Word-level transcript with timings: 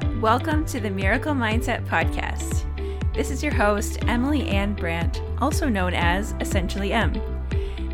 Welcome 0.00 0.64
to 0.66 0.80
the 0.80 0.90
Miracle 0.90 1.34
Mindset 1.34 1.86
Podcast. 1.86 2.64
This 3.14 3.30
is 3.30 3.42
your 3.42 3.54
host, 3.54 3.98
Emily 4.06 4.48
Ann 4.48 4.74
Brandt, 4.74 5.22
also 5.40 5.68
known 5.68 5.94
as 5.94 6.34
Essentially 6.40 6.92
M. 6.92 7.14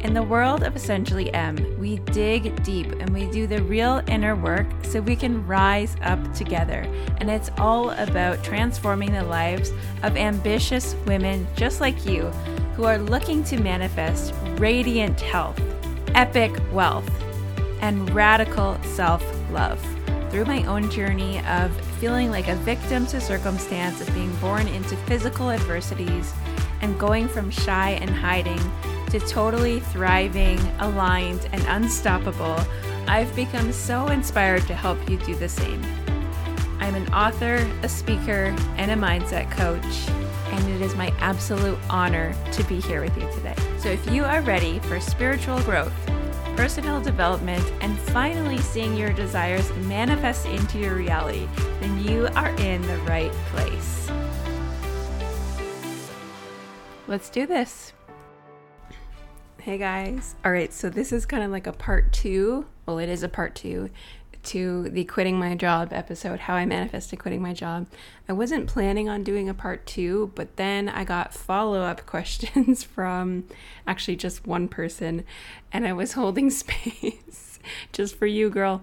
In 0.01 0.15
the 0.15 0.23
world 0.23 0.63
of 0.63 0.77
Essentially 0.77 1.33
M, 1.35 1.57
we 1.79 1.97
dig 1.99 2.63
deep 2.63 2.93
and 3.01 3.11
we 3.11 3.29
do 3.31 3.47
the 3.47 3.63
real 3.63 4.03
inner 4.07 4.37
work 4.37 4.67
so 4.83 5.01
we 5.01 5.17
can 5.17 5.47
rise 5.47 5.97
up 6.03 6.33
together. 6.33 6.87
And 7.19 7.31
it's 7.31 7.51
all 7.59 7.91
about 7.91 8.45
transforming 8.45 9.13
the 9.13 9.25
lives 9.25 9.73
of 10.03 10.17
ambitious 10.17 10.95
women 11.07 11.47
just 11.57 11.81
like 11.81 12.07
you 12.07 12.23
who 12.77 12.85
are 12.85 12.99
looking 12.99 13.43
to 13.45 13.61
manifest 13.61 14.33
radiant 14.59 15.21
health, 15.21 15.61
epic 16.15 16.53
wealth, 16.73 17.11
and 17.81 18.09
radical 18.11 18.81
self 18.83 19.25
love. 19.51 19.85
Through 20.31 20.45
my 20.45 20.65
own 20.65 20.91
journey 20.91 21.39
of 21.47 21.73
feeling 21.99 22.31
like 22.31 22.49
a 22.49 22.57
victim 22.57 23.07
to 23.07 23.21
circumstance, 23.21 24.01
of 24.01 24.13
being 24.15 24.35
born 24.37 24.69
into 24.69 24.97
physical 25.09 25.51
adversities, 25.51 26.33
and 26.81 26.99
going 26.99 27.29
from 27.29 27.51
shy 27.51 27.91
and 27.91 28.11
hiding 28.11 28.61
to 29.11 29.21
totally 29.21 29.81
thriving, 29.81 30.59
aligned, 30.81 31.49
and 31.53 31.63
unstoppable, 31.69 32.59
I've 33.07 33.35
become 33.37 33.73
so 33.73 34.09
inspired 34.09 34.67
to 34.67 34.75
help 34.75 35.09
you 35.09 35.17
do 35.19 35.35
the 35.37 35.49
same. 35.49 35.83
I'm 36.81 36.95
an 36.95 37.13
author, 37.15 37.67
a 37.83 37.89
speaker, 37.89 38.55
and 38.77 38.91
a 38.91 38.95
mindset 38.95 39.51
coach, 39.51 40.09
and 40.53 40.69
it 40.71 40.81
is 40.81 40.95
my 40.97 41.13
absolute 41.21 41.79
honor 41.89 42.35
to 42.53 42.65
be 42.65 42.81
here 42.81 43.01
with 43.01 43.17
you 43.17 43.29
today. 43.33 43.55
So, 43.79 43.89
if 43.89 44.11
you 44.11 44.25
are 44.25 44.43
ready 44.43 44.79
for 44.81 45.01
spiritual 45.01 45.61
growth, 45.63 45.95
personal 46.57 47.03
development, 47.03 47.65
and 47.83 47.99
finally 47.99 48.57
seeing 48.59 48.97
your 48.97 49.13
desires 49.13 49.71
manifest 49.85 50.47
into 50.47 50.79
your 50.79 50.95
reality, 50.95 51.47
then 51.81 52.03
you 52.03 52.27
are 52.35 52.51
in 52.57 52.81
the 52.83 52.97
right 53.01 53.31
place. 53.51 54.11
Let's 57.07 57.29
do 57.29 57.47
this. 57.47 57.93
Hey 59.61 59.79
guys. 59.79 60.35
All 60.45 60.51
right, 60.51 60.73
so 60.73 60.89
this 60.89 61.13
is 61.13 61.27
kind 61.27 61.43
of 61.43 61.51
like 61.51 61.67
a 61.67 61.73
part 61.73 62.13
two. 62.13 62.67
Well, 62.87 62.99
it 62.99 63.09
is 63.09 63.23
a 63.23 63.29
part 63.29 63.55
two 63.55 63.91
to 64.47 64.89
the 64.89 65.05
quitting 65.05 65.39
my 65.39 65.55
job 65.55 65.93
episode, 65.93 66.41
how 66.41 66.55
I 66.55 66.65
manifested 66.65 67.19
quitting 67.19 67.43
my 67.43 67.53
job. 67.53 67.87
I 68.29 68.33
wasn't 68.33 68.69
planning 68.69 69.09
on 69.09 69.23
doing 69.23 69.49
a 69.49 69.55
part 69.55 69.87
two, 69.87 70.33
but 70.35 70.57
then 70.57 70.89
I 70.89 71.05
got 71.05 71.35
follow 71.35 71.83
up 71.83 72.07
questions 72.07 72.83
from 72.83 73.45
actually 73.87 74.17
just 74.17 74.47
one 74.47 74.69
person, 74.69 75.25
and 75.73 75.87
I 75.87 75.93
was 75.93 76.13
holding 76.13 76.51
space 76.51 77.59
just 77.93 78.17
for 78.17 78.27
you, 78.27 78.51
girl. 78.51 78.83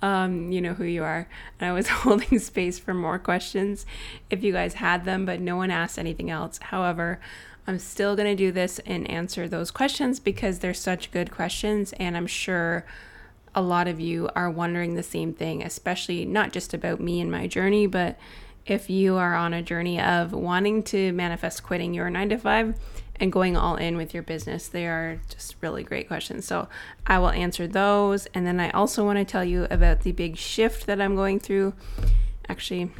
Um, 0.00 0.50
you 0.50 0.60
know 0.60 0.74
who 0.74 0.84
you 0.84 1.04
are. 1.04 1.28
And 1.60 1.70
I 1.70 1.72
was 1.72 1.88
holding 2.02 2.38
space 2.38 2.78
for 2.78 2.92
more 2.92 3.18
questions 3.18 3.86
if 4.30 4.42
you 4.42 4.52
guys 4.52 4.74
had 4.74 5.04
them, 5.04 5.24
but 5.24 5.40
no 5.40 5.56
one 5.56 5.70
asked 5.70 5.98
anything 5.98 6.28
else. 6.28 6.58
However, 6.60 7.20
I'm 7.66 7.78
still 7.78 8.16
going 8.16 8.28
to 8.28 8.34
do 8.34 8.50
this 8.50 8.80
and 8.80 9.08
answer 9.08 9.46
those 9.46 9.70
questions 9.70 10.18
because 10.18 10.58
they're 10.58 10.74
such 10.74 11.12
good 11.12 11.30
questions. 11.30 11.92
And 11.94 12.16
I'm 12.16 12.26
sure 12.26 12.84
a 13.54 13.62
lot 13.62 13.88
of 13.88 14.00
you 14.00 14.28
are 14.34 14.50
wondering 14.50 14.94
the 14.94 15.02
same 15.02 15.32
thing, 15.32 15.62
especially 15.62 16.24
not 16.24 16.52
just 16.52 16.72
about 16.72 17.00
me 17.00 17.20
and 17.20 17.30
my 17.30 17.46
journey, 17.46 17.86
but 17.86 18.18
if 18.64 18.88
you 18.88 19.16
are 19.16 19.34
on 19.34 19.52
a 19.52 19.62
journey 19.62 20.00
of 20.00 20.32
wanting 20.32 20.82
to 20.84 21.12
manifest 21.12 21.62
quitting 21.62 21.94
your 21.94 22.08
nine 22.08 22.28
to 22.28 22.38
five 22.38 22.78
and 23.16 23.32
going 23.32 23.56
all 23.56 23.76
in 23.76 23.96
with 23.96 24.14
your 24.14 24.22
business, 24.22 24.68
they 24.68 24.86
are 24.86 25.20
just 25.28 25.56
really 25.60 25.82
great 25.82 26.08
questions. 26.08 26.46
So 26.46 26.68
I 27.06 27.18
will 27.18 27.30
answer 27.30 27.66
those. 27.66 28.26
And 28.34 28.46
then 28.46 28.60
I 28.60 28.70
also 28.70 29.04
want 29.04 29.18
to 29.18 29.24
tell 29.24 29.44
you 29.44 29.66
about 29.70 30.00
the 30.00 30.12
big 30.12 30.36
shift 30.36 30.86
that 30.86 31.00
I'm 31.00 31.16
going 31.16 31.40
through. 31.40 31.74
Actually, 32.48 32.90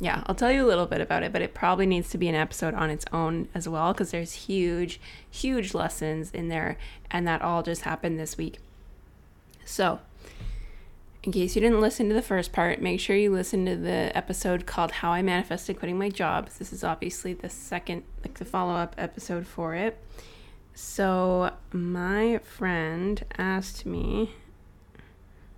yeah, 0.00 0.24
I'll 0.26 0.34
tell 0.34 0.50
you 0.50 0.64
a 0.64 0.68
little 0.68 0.86
bit 0.86 1.00
about 1.00 1.22
it, 1.22 1.32
but 1.32 1.42
it 1.42 1.54
probably 1.54 1.86
needs 1.86 2.10
to 2.10 2.18
be 2.18 2.28
an 2.28 2.34
episode 2.34 2.74
on 2.74 2.90
its 2.90 3.04
own 3.12 3.48
as 3.54 3.68
well 3.68 3.92
because 3.92 4.10
there's 4.10 4.32
huge, 4.32 5.00
huge 5.30 5.74
lessons 5.74 6.30
in 6.32 6.48
there, 6.48 6.76
and 7.10 7.26
that 7.28 7.40
all 7.40 7.62
just 7.62 7.82
happened 7.82 8.18
this 8.18 8.36
week. 8.36 8.58
So, 9.64 10.00
in 11.22 11.32
case 11.32 11.54
you 11.54 11.62
didn't 11.62 11.80
listen 11.80 12.08
to 12.08 12.14
the 12.14 12.22
first 12.22 12.52
part, 12.52 12.82
make 12.82 12.98
sure 12.98 13.14
you 13.14 13.32
listen 13.32 13.64
to 13.66 13.76
the 13.76 14.16
episode 14.16 14.66
called 14.66 14.90
How 14.90 15.12
I 15.12 15.22
Manifested 15.22 15.78
Quitting 15.78 15.98
My 15.98 16.08
Job. 16.08 16.50
This 16.58 16.72
is 16.72 16.82
obviously 16.82 17.32
the 17.32 17.48
second, 17.48 18.02
like 18.24 18.38
the 18.38 18.44
follow 18.44 18.74
up 18.74 18.94
episode 18.98 19.46
for 19.46 19.74
it. 19.74 19.98
So, 20.74 21.52
my 21.72 22.38
friend 22.38 23.24
asked 23.38 23.86
me 23.86 24.34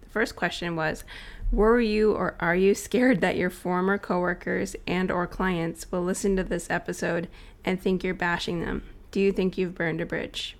the 0.03 0.11
first 0.11 0.37
question 0.37 0.77
was, 0.77 1.05
were 1.51 1.81
you 1.81 2.13
or 2.13 2.35
are 2.41 2.57
you 2.57 2.75
scared 2.75 3.21
that 3.21 3.37
your 3.37 3.51
former 3.51 3.97
coworkers 3.97 4.77
and 4.87 5.11
or 5.11 5.27
clients 5.27 5.91
will 5.91 6.03
listen 6.03 6.37
to 6.37 6.45
this 6.45 6.69
episode 6.69 7.29
and 7.65 7.81
think 7.81 8.03
you're 8.03 8.13
bashing 8.13 8.61
them? 8.61 8.83
Do 9.13 9.21
you 9.21 9.33
think 9.33 9.57
you've 9.57 9.75
burned 9.75 10.01
a 10.01 10.07
bridge? 10.07 10.57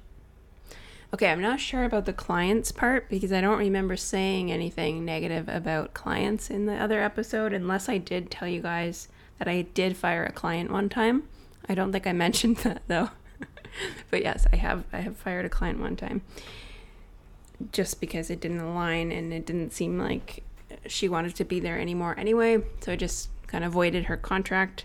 Okay, 1.15 1.31
I'm 1.31 1.41
not 1.41 1.61
sure 1.61 1.85
about 1.85 2.07
the 2.07 2.13
clients 2.13 2.73
part 2.73 3.09
because 3.09 3.33
I 3.33 3.41
don't 3.41 3.61
remember 3.61 3.97
saying 3.97 4.51
anything 4.51 5.05
negative 5.05 5.49
about 5.49 5.95
clients 5.95 6.51
in 6.51 6.67
the 6.67 6.75
other 6.75 7.01
episode 7.01 7.53
unless 7.53 7.89
I 7.89 7.99
did 7.99 8.33
tell 8.33 8.49
you 8.49 8.61
guys 8.61 9.07
that 9.39 9.47
I 9.47 9.63
did 9.63 9.97
fire 9.97 10.25
a 10.25 10.33
client 10.33 10.73
one 10.73 10.89
time. 10.89 11.23
I 11.69 11.77
don't 11.77 11.93
think 11.93 12.09
I 12.09 12.13
mentioned 12.27 12.57
that 12.57 12.83
though. 12.89 13.11
but 14.11 14.23
yes, 14.23 14.49
I 14.53 14.57
have 14.57 14.83
I 14.93 15.03
have 15.03 15.17
fired 15.17 15.45
a 15.45 15.49
client 15.49 15.79
one 15.79 15.95
time. 15.95 16.23
Just 17.71 18.01
because 18.01 18.29
it 18.29 18.41
didn't 18.41 18.59
align 18.59 19.13
and 19.13 19.33
it 19.33 19.47
didn't 19.47 19.73
seem 19.73 19.97
like 20.01 20.43
she 20.89 21.09
wanted 21.09 21.37
to 21.37 21.45
be 21.45 21.61
there 21.61 21.79
anymore 21.79 22.17
anyway. 22.19 22.61
So 22.81 22.91
I 22.91 22.97
just 22.97 23.29
kind 23.47 23.63
of 23.63 23.71
voided 23.71 24.07
her 24.07 24.17
contract 24.17 24.85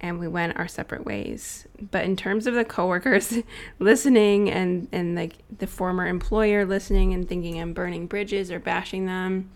and 0.00 0.18
we 0.18 0.28
went 0.28 0.56
our 0.56 0.68
separate 0.68 1.04
ways. 1.04 1.66
But 1.90 2.04
in 2.04 2.16
terms 2.16 2.46
of 2.46 2.54
the 2.54 2.64
coworkers 2.64 3.38
listening 3.78 4.50
and 4.50 4.88
and 4.92 5.14
like 5.14 5.34
the 5.58 5.66
former 5.66 6.06
employer 6.06 6.64
listening 6.64 7.12
and 7.12 7.28
thinking 7.28 7.60
I'm 7.60 7.72
burning 7.72 8.06
bridges 8.06 8.50
or 8.50 8.58
bashing 8.58 9.06
them, 9.06 9.50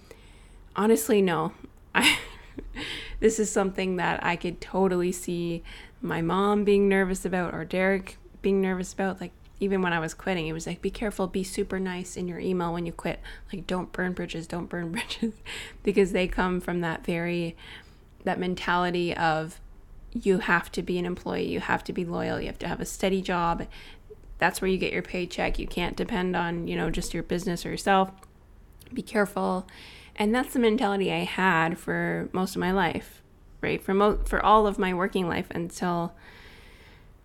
honestly 0.76 1.22
no. 1.22 1.52
I 1.94 2.18
this 3.20 3.38
is 3.38 3.50
something 3.50 3.96
that 3.96 4.22
I 4.24 4.36
could 4.36 4.60
totally 4.60 5.12
see 5.12 5.62
my 6.00 6.20
mom 6.20 6.64
being 6.64 6.88
nervous 6.88 7.24
about 7.24 7.54
or 7.54 7.64
Derek 7.64 8.18
being 8.42 8.60
nervous 8.60 8.92
about 8.92 9.20
like 9.20 9.32
even 9.60 9.82
when 9.82 9.92
I 9.92 9.98
was 9.98 10.14
quitting, 10.14 10.46
it 10.46 10.52
was 10.52 10.66
like, 10.66 10.82
be 10.82 10.90
careful, 10.90 11.26
be 11.26 11.44
super 11.44 11.78
nice 11.78 12.16
in 12.16 12.28
your 12.28 12.38
email 12.38 12.72
when 12.72 12.86
you 12.86 12.92
quit. 12.92 13.20
Like, 13.52 13.66
don't 13.66 13.92
burn 13.92 14.12
bridges, 14.12 14.46
don't 14.46 14.68
burn 14.68 14.92
bridges, 14.92 15.34
because 15.82 16.12
they 16.12 16.28
come 16.28 16.60
from 16.60 16.80
that 16.80 17.06
very, 17.06 17.56
that 18.24 18.38
mentality 18.38 19.16
of 19.16 19.60
you 20.14 20.38
have 20.38 20.70
to 20.72 20.82
be 20.82 20.98
an 20.98 21.06
employee, 21.06 21.48
you 21.48 21.60
have 21.60 21.82
to 21.84 21.92
be 21.92 22.04
loyal, 22.04 22.40
you 22.40 22.46
have 22.46 22.58
to 22.60 22.68
have 22.68 22.80
a 22.80 22.84
steady 22.84 23.20
job. 23.20 23.66
That's 24.38 24.60
where 24.60 24.70
you 24.70 24.78
get 24.78 24.92
your 24.92 25.02
paycheck. 25.02 25.58
You 25.58 25.66
can't 25.66 25.96
depend 25.96 26.36
on, 26.36 26.68
you 26.68 26.76
know, 26.76 26.90
just 26.90 27.14
your 27.14 27.22
business 27.22 27.66
or 27.66 27.70
yourself. 27.70 28.10
Be 28.92 29.02
careful. 29.02 29.66
And 30.16 30.34
that's 30.34 30.52
the 30.52 30.60
mentality 30.60 31.12
I 31.12 31.24
had 31.24 31.78
for 31.78 32.28
most 32.32 32.54
of 32.54 32.60
my 32.60 32.70
life, 32.70 33.22
right? 33.60 33.82
For 33.82 33.94
mo- 33.94 34.20
for 34.24 34.44
all 34.44 34.66
of 34.66 34.78
my 34.78 34.94
working 34.94 35.28
life 35.28 35.46
until 35.50 36.14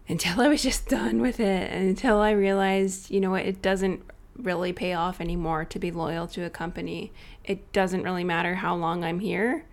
until 0.08 0.42
I 0.42 0.48
was 0.48 0.64
just 0.64 0.88
done 0.88 1.22
with 1.22 1.40
it 1.40 1.72
until 1.72 2.18
I 2.18 2.32
realized, 2.32 3.12
you 3.12 3.20
know 3.20 3.30
what, 3.30 3.46
it 3.46 3.62
doesn't 3.62 4.02
really 4.36 4.74
pay 4.74 4.94
off 4.94 5.22
anymore 5.22 5.66
to 5.66 5.78
be 5.78 5.92
loyal 5.92 6.26
to 6.28 6.44
a 6.44 6.50
company. 6.50 7.12
It 7.44 7.72
doesn't 7.72 8.04
really 8.04 8.24
matter 8.24 8.56
how 8.56 8.76
long 8.76 9.04
I'm 9.04 9.20
here. 9.20 9.66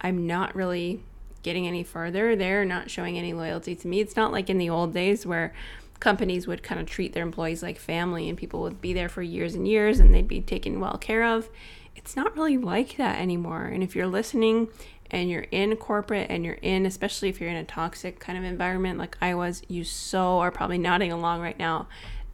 I'm 0.00 0.26
not 0.26 0.56
really 0.56 1.04
getting 1.44 1.68
any 1.68 1.84
further. 1.84 2.34
They're 2.34 2.64
not 2.64 2.90
showing 2.90 3.16
any 3.16 3.32
loyalty 3.32 3.76
to 3.76 3.86
me. 3.86 4.00
It's 4.00 4.16
not 4.16 4.32
like 4.32 4.50
in 4.50 4.58
the 4.58 4.70
old 4.70 4.92
days 4.92 5.24
where 5.24 5.54
companies 6.00 6.48
would 6.48 6.64
kind 6.64 6.80
of 6.80 6.86
treat 6.88 7.12
their 7.12 7.22
employees 7.22 7.62
like 7.62 7.78
family 7.78 8.28
and 8.28 8.36
people 8.36 8.60
would 8.62 8.80
be 8.80 8.92
there 8.92 9.08
for 9.08 9.22
years 9.22 9.54
and 9.54 9.68
years 9.68 10.00
and 10.00 10.12
they'd 10.12 10.26
be 10.26 10.40
taken 10.40 10.80
well 10.80 10.98
care 10.98 11.22
of. 11.22 11.48
It's 11.94 12.16
not 12.16 12.36
really 12.36 12.58
like 12.58 12.96
that 12.96 13.20
anymore. 13.20 13.66
And 13.66 13.82
if 13.82 13.94
you're 13.94 14.08
listening 14.08 14.68
and 15.10 15.30
you're 15.30 15.46
in 15.52 15.76
corporate 15.76 16.28
and 16.28 16.44
you're 16.44 16.54
in, 16.54 16.86
especially 16.86 17.28
if 17.28 17.40
you're 17.40 17.50
in 17.50 17.56
a 17.56 17.64
toxic 17.64 18.18
kind 18.18 18.36
of 18.36 18.42
environment 18.42 18.98
like 18.98 19.16
I 19.20 19.34
was, 19.34 19.62
you 19.68 19.84
so 19.84 20.40
are 20.40 20.50
probably 20.50 20.78
nodding 20.78 21.12
along 21.12 21.40
right 21.40 21.58
now 21.58 21.86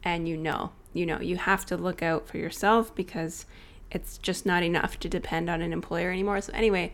and 0.03 0.27
you 0.27 0.37
know, 0.37 0.73
you 0.95 1.05
know, 1.05 1.21
you 1.21 1.37
have 1.37 1.67
to 1.67 1.77
look 1.77 2.03
out 2.03 2.27
for 2.27 2.39
yourself 2.39 2.95
because 2.95 3.45
it's 3.91 4.19
just 4.19 4.47
not 4.47 4.63
enough 4.63 4.99
to 5.01 5.09
depend 5.09 5.51
on 5.51 5.61
an 5.63 5.73
employer 5.73 6.11
anymore. 6.11 6.41
So, 6.41 6.53
anyway, 6.55 6.93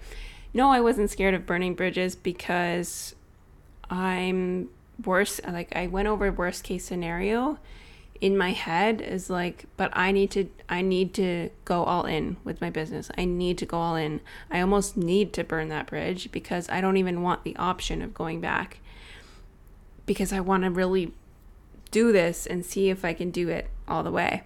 no, 0.56 0.72
I 0.72 0.80
wasn't 0.80 1.10
scared 1.10 1.34
of 1.34 1.44
burning 1.44 1.74
bridges 1.74 2.16
because 2.16 3.14
I'm 3.90 4.70
worse. 5.04 5.38
Like, 5.46 5.76
I 5.76 5.86
went 5.86 6.08
over 6.08 6.32
worst 6.32 6.64
case 6.64 6.86
scenario 6.86 7.58
in 8.22 8.34
my 8.38 8.52
head 8.52 9.02
is 9.02 9.28
like 9.28 9.66
but 9.76 9.90
i 9.94 10.10
need 10.10 10.30
to 10.30 10.48
i 10.70 10.80
need 10.80 11.12
to 11.12 11.50
go 11.66 11.84
all 11.84 12.06
in 12.06 12.34
with 12.44 12.62
my 12.62 12.70
business 12.70 13.10
i 13.18 13.26
need 13.26 13.58
to 13.58 13.66
go 13.66 13.76
all 13.76 13.94
in 13.94 14.22
i 14.50 14.58
almost 14.58 14.96
need 14.96 15.34
to 15.34 15.44
burn 15.44 15.68
that 15.68 15.86
bridge 15.86 16.32
because 16.32 16.66
i 16.70 16.80
don't 16.80 16.96
even 16.96 17.20
want 17.20 17.44
the 17.44 17.54
option 17.56 18.00
of 18.00 18.14
going 18.14 18.40
back 18.40 18.78
because 20.06 20.32
i 20.32 20.40
want 20.40 20.62
to 20.62 20.70
really 20.70 21.12
do 21.90 22.10
this 22.10 22.46
and 22.46 22.64
see 22.64 22.88
if 22.88 23.04
i 23.04 23.12
can 23.12 23.30
do 23.30 23.50
it 23.50 23.68
all 23.86 24.02
the 24.02 24.10
way 24.10 24.42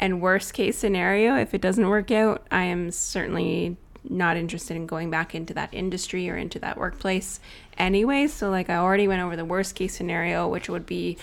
and 0.00 0.20
worst 0.20 0.52
case 0.52 0.76
scenario 0.76 1.36
if 1.36 1.54
it 1.54 1.60
doesn't 1.60 1.88
work 1.88 2.10
out 2.10 2.44
i 2.50 2.64
am 2.64 2.90
certainly 2.90 3.76
not 4.08 4.36
interested 4.36 4.76
in 4.76 4.86
going 4.86 5.10
back 5.10 5.34
into 5.34 5.54
that 5.54 5.72
industry 5.72 6.28
or 6.28 6.36
into 6.36 6.58
that 6.58 6.76
workplace 6.76 7.40
anyway. 7.78 8.26
So, 8.26 8.50
like, 8.50 8.68
I 8.68 8.76
already 8.76 9.06
went 9.06 9.22
over 9.22 9.36
the 9.36 9.44
worst 9.44 9.74
case 9.74 9.94
scenario, 9.94 10.48
which 10.48 10.68
would 10.68 10.86
be 10.86 11.16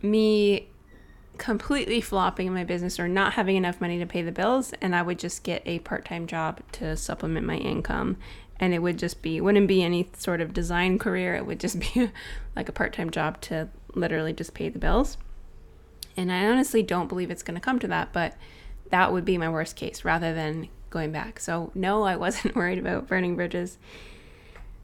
me 0.00 0.68
completely 1.38 2.00
flopping 2.00 2.46
in 2.46 2.54
my 2.54 2.64
business 2.64 3.00
or 3.00 3.08
not 3.08 3.34
having 3.34 3.56
enough 3.56 3.80
money 3.80 3.98
to 3.98 4.06
pay 4.06 4.22
the 4.22 4.32
bills 4.32 4.72
and 4.80 4.94
I 4.94 5.02
would 5.02 5.18
just 5.18 5.42
get 5.42 5.62
a 5.64 5.78
part-time 5.80 6.26
job 6.26 6.60
to 6.72 6.96
supplement 6.96 7.46
my 7.46 7.56
income. 7.56 8.16
And 8.60 8.72
it 8.74 8.78
would 8.78 8.98
just 8.98 9.22
be 9.22 9.40
wouldn't 9.40 9.66
be 9.66 9.82
any 9.82 10.08
sort 10.16 10.40
of 10.40 10.52
design 10.52 10.98
career. 10.98 11.34
It 11.34 11.46
would 11.46 11.58
just 11.58 11.80
be 11.94 12.10
like 12.54 12.68
a 12.68 12.72
part-time 12.72 13.10
job 13.10 13.40
to 13.42 13.68
literally 13.94 14.32
just 14.32 14.54
pay 14.54 14.68
the 14.68 14.78
bills. 14.78 15.16
And 16.16 16.30
I 16.30 16.46
honestly 16.46 16.82
don't 16.82 17.08
believe 17.08 17.30
it's 17.30 17.42
going 17.42 17.54
to 17.54 17.60
come 17.60 17.78
to 17.80 17.88
that 17.88 18.12
but 18.12 18.36
that 18.90 19.12
would 19.12 19.24
be 19.24 19.38
my 19.38 19.48
worst 19.48 19.74
case 19.74 20.04
rather 20.04 20.34
than 20.34 20.68
going 20.92 21.10
back 21.10 21.40
so 21.40 21.72
no 21.74 22.04
I 22.04 22.14
wasn't 22.14 22.54
worried 22.56 22.78
about 22.78 23.08
burning 23.08 23.34
bridges 23.34 23.78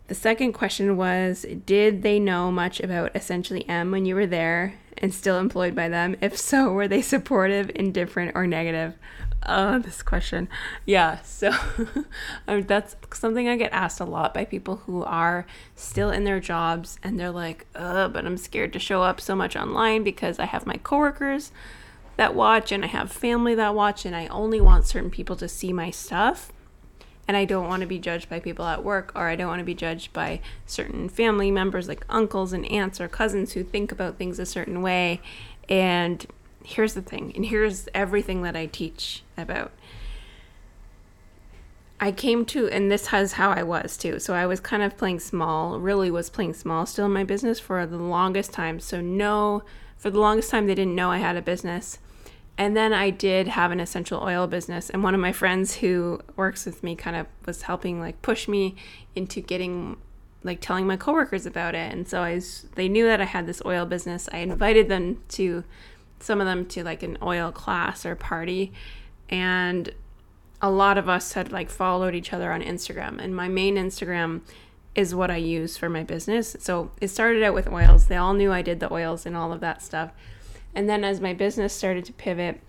the 0.08 0.14
second 0.14 0.54
question 0.54 0.96
was 0.96 1.44
Did 1.66 2.02
they 2.02 2.18
know 2.18 2.50
much 2.50 2.80
about 2.80 3.14
Essentially 3.14 3.68
M 3.68 3.90
when 3.90 4.06
you 4.06 4.14
were 4.14 4.26
there 4.26 4.74
and 4.96 5.14
still 5.14 5.38
employed 5.38 5.74
by 5.74 5.88
them? 5.88 6.16
If 6.22 6.36
so, 6.36 6.72
were 6.72 6.88
they 6.88 7.02
supportive, 7.02 7.70
indifferent, 7.74 8.32
or 8.34 8.46
negative? 8.46 8.94
Oh, 9.46 9.78
this 9.78 10.02
question. 10.02 10.48
Yeah, 10.86 11.20
so 11.22 11.52
um, 12.48 12.62
that's 12.62 12.96
something 13.12 13.48
I 13.48 13.56
get 13.56 13.72
asked 13.72 14.00
a 14.00 14.04
lot 14.04 14.32
by 14.32 14.46
people 14.46 14.76
who 14.76 15.04
are 15.04 15.46
still 15.76 16.10
in 16.10 16.24
their 16.24 16.40
jobs 16.40 16.98
and 17.02 17.20
they're 17.20 17.30
like, 17.30 17.66
but 17.74 18.26
I'm 18.26 18.38
scared 18.38 18.72
to 18.72 18.78
show 18.78 19.02
up 19.02 19.20
so 19.20 19.36
much 19.36 19.56
online 19.56 20.04
because 20.04 20.38
I 20.38 20.46
have 20.46 20.66
my 20.66 20.78
coworkers 20.82 21.52
that 22.18 22.34
watch 22.34 22.72
and 22.72 22.84
I 22.84 22.88
have 22.88 23.12
family 23.12 23.54
that 23.54 23.76
watch 23.76 24.04
and 24.04 24.14
I 24.14 24.26
only 24.26 24.60
want 24.60 24.84
certain 24.84 25.08
people 25.10 25.36
to 25.36 25.48
see 25.48 25.72
my 25.72 25.90
stuff 25.92 26.52
and 27.28 27.36
I 27.36 27.44
don't 27.44 27.68
want 27.68 27.82
to 27.82 27.86
be 27.86 28.00
judged 28.00 28.28
by 28.28 28.40
people 28.40 28.64
at 28.64 28.82
work 28.82 29.12
or 29.14 29.28
I 29.28 29.36
don't 29.36 29.46
want 29.46 29.60
to 29.60 29.64
be 29.64 29.74
judged 29.74 30.12
by 30.12 30.40
certain 30.66 31.08
family 31.08 31.52
members 31.52 31.86
like 31.86 32.04
uncles 32.08 32.52
and 32.52 32.68
aunts 32.72 33.00
or 33.00 33.06
cousins 33.06 33.52
who 33.52 33.62
think 33.62 33.92
about 33.92 34.18
things 34.18 34.40
a 34.40 34.46
certain 34.46 34.82
way. 34.82 35.20
And 35.68 36.26
here's 36.64 36.94
the 36.94 37.02
thing, 37.02 37.32
and 37.36 37.46
here's 37.46 37.88
everything 37.94 38.42
that 38.42 38.56
I 38.56 38.66
teach 38.66 39.22
about. 39.36 39.70
I 42.00 42.10
came 42.10 42.44
to, 42.46 42.68
and 42.68 42.90
this 42.90 43.08
has 43.08 43.34
how 43.34 43.50
I 43.50 43.62
was 43.62 43.96
too. 43.96 44.18
So 44.18 44.34
I 44.34 44.46
was 44.46 44.58
kind 44.58 44.82
of 44.82 44.96
playing 44.96 45.20
small, 45.20 45.78
really 45.78 46.10
was 46.10 46.30
playing 46.30 46.54
small 46.54 46.84
still 46.84 47.06
in 47.06 47.12
my 47.12 47.24
business 47.24 47.60
for 47.60 47.86
the 47.86 47.96
longest 47.96 48.52
time. 48.52 48.80
So, 48.80 49.00
no, 49.00 49.62
for 49.96 50.10
the 50.10 50.20
longest 50.20 50.50
time, 50.50 50.66
they 50.66 50.74
didn't 50.74 50.94
know 50.94 51.10
I 51.10 51.18
had 51.18 51.36
a 51.36 51.42
business. 51.42 51.98
And 52.58 52.76
then 52.76 52.92
I 52.92 53.10
did 53.10 53.46
have 53.46 53.70
an 53.70 53.78
essential 53.78 54.20
oil 54.20 54.48
business, 54.48 54.90
and 54.90 55.04
one 55.04 55.14
of 55.14 55.20
my 55.20 55.32
friends 55.32 55.76
who 55.76 56.20
works 56.34 56.66
with 56.66 56.82
me 56.82 56.96
kind 56.96 57.16
of 57.16 57.26
was 57.46 57.62
helping 57.62 58.00
like 58.00 58.20
push 58.20 58.48
me 58.48 58.74
into 59.14 59.40
getting 59.40 59.96
like 60.42 60.60
telling 60.60 60.86
my 60.86 60.96
coworkers 60.96 61.46
about 61.46 61.74
it. 61.74 61.92
And 61.92 62.08
so 62.08 62.22
I 62.22 62.34
was, 62.34 62.66
they 62.74 62.88
knew 62.88 63.04
that 63.06 63.20
I 63.20 63.24
had 63.24 63.46
this 63.46 63.62
oil 63.64 63.86
business. 63.86 64.28
I 64.32 64.38
invited 64.38 64.88
them 64.88 65.22
to 65.30 65.64
some 66.20 66.40
of 66.40 66.46
them 66.46 66.66
to 66.66 66.82
like 66.82 67.02
an 67.04 67.16
oil 67.22 67.52
class 67.52 68.04
or 68.04 68.16
party, 68.16 68.72
and 69.28 69.94
a 70.60 70.70
lot 70.70 70.98
of 70.98 71.08
us 71.08 71.34
had 71.34 71.52
like 71.52 71.70
followed 71.70 72.16
each 72.16 72.32
other 72.32 72.50
on 72.50 72.60
Instagram. 72.60 73.20
And 73.20 73.36
my 73.36 73.46
main 73.46 73.76
Instagram 73.76 74.40
is 74.96 75.14
what 75.14 75.30
I 75.30 75.36
use 75.36 75.76
for 75.76 75.88
my 75.88 76.02
business. 76.02 76.56
So 76.58 76.90
it 77.00 77.06
started 77.08 77.44
out 77.44 77.54
with 77.54 77.68
oils. 77.68 78.06
They 78.06 78.16
all 78.16 78.34
knew 78.34 78.50
I 78.50 78.62
did 78.62 78.80
the 78.80 78.92
oils 78.92 79.26
and 79.26 79.36
all 79.36 79.52
of 79.52 79.60
that 79.60 79.80
stuff. 79.80 80.10
And 80.74 80.88
then 80.88 81.04
as 81.04 81.20
my 81.20 81.34
business 81.34 81.72
started 81.72 82.04
to 82.06 82.12
pivot, 82.12 82.60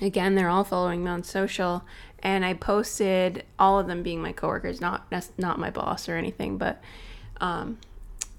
again, 0.00 0.34
they're 0.34 0.48
all 0.48 0.64
following 0.64 1.04
me 1.04 1.10
on 1.10 1.22
social, 1.22 1.84
and 2.20 2.44
I 2.44 2.54
posted 2.54 3.44
all 3.58 3.78
of 3.78 3.86
them 3.86 4.02
being 4.02 4.22
my 4.22 4.32
coworkers, 4.32 4.80
not 4.80 5.06
not 5.38 5.58
my 5.58 5.70
boss 5.70 6.08
or 6.08 6.16
anything, 6.16 6.58
but 6.58 6.80
um, 7.40 7.78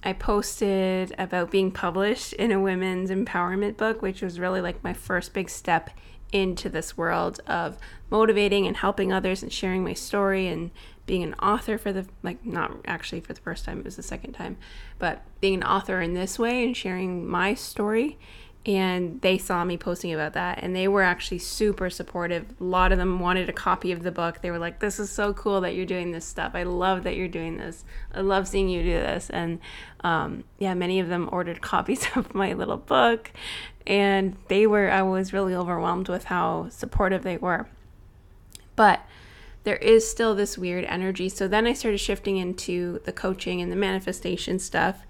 I 0.03 0.13
posted 0.13 1.13
about 1.17 1.51
being 1.51 1.71
published 1.71 2.33
in 2.33 2.51
a 2.51 2.59
women's 2.59 3.09
empowerment 3.09 3.77
book, 3.77 4.01
which 4.01 4.21
was 4.21 4.39
really 4.39 4.61
like 4.61 4.83
my 4.83 4.93
first 4.93 5.33
big 5.33 5.49
step 5.49 5.89
into 6.31 6.69
this 6.69 6.97
world 6.97 7.39
of 7.47 7.77
motivating 8.09 8.67
and 8.67 8.77
helping 8.77 9.11
others 9.11 9.41
and 9.41 9.51
sharing 9.51 9.83
my 9.83 9.93
story 9.93 10.47
and 10.47 10.71
being 11.05 11.23
an 11.23 11.33
author 11.35 11.77
for 11.77 11.93
the 11.93 12.05
like 12.21 12.45
not 12.45 12.71
actually 12.85 13.21
for 13.21 13.31
the 13.31 13.39
first 13.39 13.63
time 13.63 13.79
it 13.79 13.85
was 13.85 13.95
the 13.95 14.03
second 14.03 14.33
time 14.33 14.57
but 14.99 15.21
being 15.39 15.55
an 15.55 15.63
author 15.63 16.01
in 16.01 16.13
this 16.13 16.37
way 16.37 16.65
and 16.65 16.75
sharing 16.75 17.25
my 17.25 17.53
story 17.53 18.19
and 18.67 19.21
they 19.21 19.37
saw 19.37 19.63
me 19.63 19.77
posting 19.77 20.13
about 20.13 20.33
that 20.33 20.59
and 20.61 20.75
they 20.75 20.89
were 20.89 21.01
actually 21.01 21.39
super 21.39 21.89
supportive. 21.89 22.45
A 22.59 22.63
lot 22.63 22.91
of 22.91 22.97
them 22.97 23.21
wanted 23.21 23.47
a 23.47 23.53
copy 23.53 23.93
of 23.93 24.03
the 24.03 24.11
book. 24.11 24.41
They 24.41 24.51
were 24.51 24.59
like 24.59 24.79
this 24.79 24.99
is 24.99 25.09
so 25.09 25.33
cool 25.33 25.61
that 25.61 25.73
you're 25.73 25.85
doing 25.85 26.11
this 26.11 26.25
stuff. 26.25 26.51
I 26.53 26.63
love 26.63 27.03
that 27.03 27.15
you're 27.15 27.29
doing 27.29 27.57
this. 27.57 27.85
I 28.13 28.19
love 28.19 28.45
seeing 28.45 28.67
you 28.67 28.83
do 28.83 28.91
this. 28.91 29.29
And 29.29 29.59
um, 30.01 30.43
yeah 30.59 30.73
many 30.73 30.99
of 30.99 31.07
them 31.07 31.29
ordered 31.31 31.61
copies 31.73 32.05
of 32.15 32.35
my 32.35 32.51
little 32.53 32.77
book 32.77 33.31
and 33.87 34.35
they 34.49 34.67
were 34.67 34.91
i 34.91 35.01
was 35.01 35.31
really 35.31 35.55
overwhelmed 35.55 36.09
with 36.09 36.25
how 36.25 36.67
supportive 36.69 37.23
they 37.23 37.37
were. 37.37 37.67
But 38.75 38.99
there 39.63 39.77
is 39.77 40.09
still 40.09 40.35
this 40.35 40.57
weird 40.57 40.83
energy. 40.85 41.29
So 41.29 41.47
then 41.47 41.65
i 41.65 41.71
started 41.71 41.99
shifting 41.99 42.35
into 42.35 42.99
the 43.05 43.13
coaching 43.13 43.61
and 43.61 43.71
the 43.71 43.77
manifestation 43.77 44.59
stuff 44.59 45.03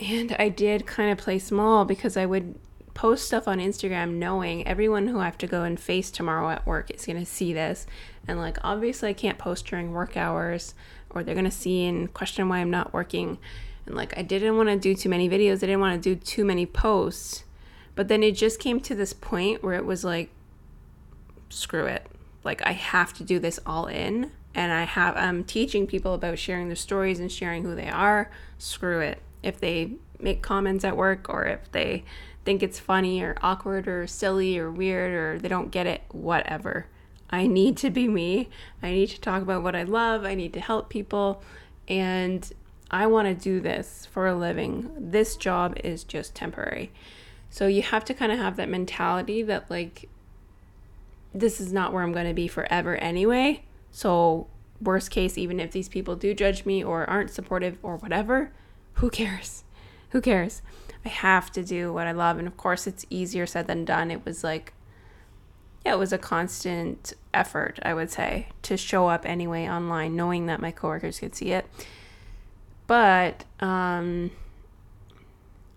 and 0.00 0.36
I 0.38 0.48
did 0.48 0.86
kind 0.86 1.10
of 1.10 1.18
play 1.18 1.38
small 1.38 1.84
because 1.84 2.16
I 2.16 2.26
would 2.26 2.54
post 2.94 3.26
stuff 3.26 3.46
on 3.46 3.58
Instagram 3.58 4.14
knowing 4.14 4.66
everyone 4.66 5.06
who 5.06 5.20
I 5.20 5.24
have 5.24 5.38
to 5.38 5.46
go 5.46 5.62
and 5.62 5.78
face 5.78 6.10
tomorrow 6.10 6.50
at 6.50 6.66
work 6.66 6.90
is 6.90 7.06
going 7.06 7.18
to 7.18 7.26
see 7.26 7.52
this. 7.52 7.86
And 8.26 8.38
like, 8.38 8.58
obviously, 8.62 9.08
I 9.10 9.12
can't 9.12 9.38
post 9.38 9.66
during 9.66 9.92
work 9.92 10.16
hours 10.16 10.74
or 11.10 11.22
they're 11.22 11.34
going 11.34 11.44
to 11.44 11.50
see 11.50 11.86
and 11.86 12.12
question 12.12 12.48
why 12.48 12.58
I'm 12.58 12.70
not 12.70 12.92
working. 12.92 13.38
And 13.86 13.94
like, 13.94 14.16
I 14.18 14.22
didn't 14.22 14.56
want 14.56 14.68
to 14.68 14.76
do 14.76 14.94
too 14.94 15.08
many 15.08 15.28
videos, 15.28 15.58
I 15.58 15.66
didn't 15.66 15.80
want 15.80 16.02
to 16.02 16.14
do 16.14 16.20
too 16.20 16.44
many 16.44 16.66
posts. 16.66 17.44
But 17.94 18.08
then 18.08 18.22
it 18.22 18.32
just 18.32 18.60
came 18.60 18.80
to 18.80 18.94
this 18.94 19.12
point 19.12 19.62
where 19.62 19.74
it 19.74 19.84
was 19.84 20.04
like, 20.04 20.30
screw 21.48 21.86
it. 21.86 22.06
Like, 22.44 22.64
I 22.64 22.72
have 22.72 23.12
to 23.14 23.24
do 23.24 23.40
this 23.40 23.58
all 23.66 23.86
in. 23.86 24.30
And 24.54 24.72
I 24.72 24.84
have, 24.84 25.16
I'm 25.16 25.44
teaching 25.44 25.86
people 25.86 26.14
about 26.14 26.38
sharing 26.38 26.68
their 26.68 26.76
stories 26.76 27.20
and 27.20 27.30
sharing 27.30 27.64
who 27.64 27.74
they 27.74 27.88
are. 27.88 28.30
Screw 28.58 29.00
it 29.00 29.20
if 29.42 29.60
they 29.60 29.92
make 30.20 30.42
comments 30.42 30.84
at 30.84 30.96
work 30.96 31.28
or 31.28 31.44
if 31.44 31.70
they 31.72 32.04
think 32.44 32.62
it's 32.62 32.78
funny 32.78 33.22
or 33.22 33.36
awkward 33.42 33.86
or 33.86 34.06
silly 34.06 34.58
or 34.58 34.70
weird 34.70 35.12
or 35.12 35.38
they 35.38 35.48
don't 35.48 35.70
get 35.70 35.86
it, 35.86 36.02
whatever. 36.10 36.86
I 37.30 37.46
need 37.46 37.76
to 37.78 37.90
be 37.90 38.08
me. 38.08 38.48
I 38.82 38.90
need 38.90 39.10
to 39.10 39.20
talk 39.20 39.42
about 39.42 39.62
what 39.62 39.76
I 39.76 39.82
love. 39.82 40.24
I 40.24 40.34
need 40.34 40.52
to 40.54 40.60
help 40.60 40.88
people. 40.88 41.42
And 41.86 42.50
I 42.90 43.06
want 43.06 43.28
to 43.28 43.34
do 43.34 43.60
this 43.60 44.06
for 44.10 44.26
a 44.26 44.34
living. 44.34 44.90
This 44.98 45.36
job 45.36 45.76
is 45.84 46.04
just 46.04 46.34
temporary. 46.34 46.90
So 47.50 47.66
you 47.66 47.82
have 47.82 48.04
to 48.06 48.14
kind 48.14 48.32
of 48.32 48.38
have 48.38 48.56
that 48.56 48.68
mentality 48.68 49.42
that, 49.42 49.70
like, 49.70 50.08
this 51.34 51.60
is 51.60 51.72
not 51.72 51.92
where 51.92 52.02
I'm 52.02 52.12
going 52.12 52.26
to 52.26 52.34
be 52.34 52.48
forever 52.48 52.96
anyway. 52.96 53.62
So, 53.90 54.46
worst 54.80 55.10
case, 55.10 55.36
even 55.36 55.60
if 55.60 55.72
these 55.72 55.88
people 55.88 56.16
do 56.16 56.34
judge 56.34 56.64
me 56.64 56.82
or 56.82 57.08
aren't 57.08 57.30
supportive 57.30 57.78
or 57.82 57.96
whatever, 57.96 58.52
who 58.98 59.10
cares? 59.10 59.64
Who 60.10 60.20
cares? 60.20 60.62
I 61.04 61.08
have 61.08 61.52
to 61.52 61.62
do 61.62 61.92
what 61.92 62.06
I 62.06 62.12
love. 62.12 62.38
And 62.38 62.48
of 62.48 62.56
course, 62.56 62.86
it's 62.86 63.06
easier 63.10 63.46
said 63.46 63.66
than 63.66 63.84
done. 63.84 64.10
It 64.10 64.24
was 64.24 64.42
like, 64.42 64.72
yeah, 65.84 65.94
it 65.94 65.98
was 65.98 66.12
a 66.12 66.18
constant 66.18 67.12
effort, 67.32 67.78
I 67.82 67.94
would 67.94 68.10
say, 68.10 68.48
to 68.62 68.76
show 68.76 69.08
up 69.08 69.24
anyway 69.24 69.68
online, 69.68 70.16
knowing 70.16 70.46
that 70.46 70.60
my 70.60 70.72
coworkers 70.72 71.20
could 71.20 71.36
see 71.36 71.52
it. 71.52 71.66
But 72.88 73.44
um, 73.60 74.32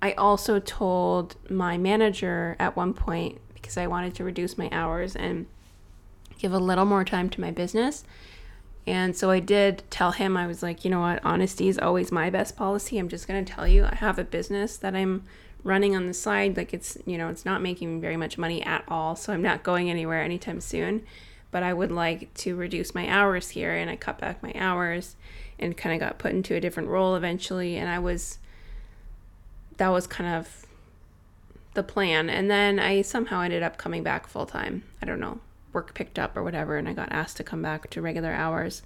I 0.02 0.14
also 0.14 0.60
told 0.60 1.36
my 1.50 1.78
manager 1.78 2.56
at 2.60 2.76
one 2.76 2.94
point, 2.94 3.40
because 3.54 3.78
I 3.78 3.86
wanted 3.86 4.16
to 4.16 4.24
reduce 4.24 4.58
my 4.58 4.70
hours 4.72 5.16
and 5.16 5.46
give 6.40 6.54
a 6.54 6.60
little 6.60 6.86
more 6.86 7.04
time 7.04 7.30
to 7.30 7.42
my 7.42 7.52
business, 7.52 8.04
and 8.88 9.16
so 9.16 9.30
I 9.30 9.40
did 9.40 9.84
tell 9.90 10.12
him, 10.12 10.36
I 10.36 10.48
was 10.48 10.64
like, 10.64 10.84
you 10.84 10.90
know 10.90 11.02
what, 11.02 11.24
honesty 11.24 11.68
is 11.68 11.78
always 11.78 12.12
my 12.12 12.30
best 12.30 12.56
policy. 12.56 12.98
I'm 12.98 13.10
just 13.10 13.28
going 13.28 13.44
to 13.44 13.54
tell 13.54 13.68
you, 13.68 13.86
I 13.86 13.96
have 13.96 14.18
a 14.18 14.24
business 14.24 14.78
that 14.78 14.96
I'm 14.96 15.24
running 15.64 15.96
on 15.96 16.08
the 16.08 16.14
side. 16.14 16.58
Like 16.58 16.74
it's, 16.74 16.98
you 17.06 17.18
know, 17.18 17.30
it's 17.30 17.46
not 17.46 17.62
making 17.62 18.02
very 18.02 18.18
much 18.18 18.40
money 18.40 18.64
at 18.64 18.84
all. 18.88 19.16
So 19.16 19.34
I'm 19.34 19.44
not 19.44 19.62
going 19.62 19.90
anywhere 19.90 20.24
anytime 20.24 20.60
soon. 20.60 21.04
But 21.52 21.64
I 21.64 21.74
would 21.74 21.92
like 21.92 22.34
to 22.36 22.56
reduce 22.56 22.96
my 22.96 23.08
hours 23.08 23.50
here. 23.50 23.76
And 23.76 23.90
I 23.90 23.98
cut 23.98 24.18
back 24.18 24.42
my 24.42 24.54
hours 24.56 25.16
and 25.60 25.78
kind 25.78 25.94
of 25.94 26.00
got 26.00 26.18
put 26.18 26.32
into 26.32 26.56
a 26.56 26.60
different 26.60 26.90
role 26.90 27.16
eventually. 27.16 27.78
And 27.78 27.88
I 27.88 28.00
was, 28.00 28.40
that 29.78 29.90
was 29.90 30.08
kind 30.08 30.34
of 30.34 30.66
the 31.76 31.84
plan. 31.84 32.30
And 32.30 32.50
then 32.50 32.80
I 32.80 33.04
somehow 33.04 33.42
ended 33.42 33.62
up 33.62 33.78
coming 33.78 34.02
back 34.02 34.26
full 34.26 34.48
time. 34.48 34.84
I 35.02 35.06
don't 35.06 35.20
know 35.20 35.40
work 35.74 35.94
picked 35.94 36.20
up 36.20 36.36
or 36.36 36.44
whatever, 36.44 36.78
and 36.78 36.88
I 36.88 36.94
got 36.94 37.12
asked 37.12 37.38
to 37.38 37.44
come 37.44 37.62
back 37.62 37.90
to 37.90 38.02
regular 38.02 38.32
hours. 38.32 38.82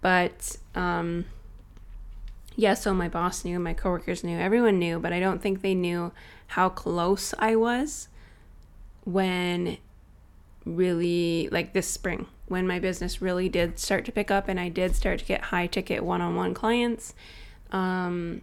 But 0.00 0.56
um, 0.74 1.26
yeah, 2.56 2.74
so 2.74 2.92
my 2.94 3.08
boss 3.08 3.44
knew, 3.44 3.58
my 3.58 3.74
coworkers 3.74 4.24
knew, 4.24 4.38
everyone 4.38 4.78
knew, 4.78 4.98
but 4.98 5.12
I 5.12 5.20
don't 5.20 5.40
think 5.40 5.62
they 5.62 5.74
knew 5.74 6.12
how 6.48 6.68
close 6.68 7.34
I 7.38 7.56
was 7.56 8.08
when 9.04 9.78
really 10.64 11.48
like 11.50 11.72
this 11.72 11.86
spring 11.88 12.26
when 12.48 12.66
my 12.66 12.78
business 12.78 13.22
really 13.22 13.48
did 13.48 13.78
start 13.78 14.04
to 14.06 14.12
pick 14.12 14.30
up 14.30 14.48
and 14.48 14.58
I 14.58 14.68
did 14.68 14.94
start 14.96 15.20
to 15.20 15.24
get 15.24 15.42
high 15.42 15.66
ticket 15.66 16.02
one 16.02 16.20
on 16.20 16.34
one 16.34 16.54
clients, 16.54 17.14
um, 17.70 18.42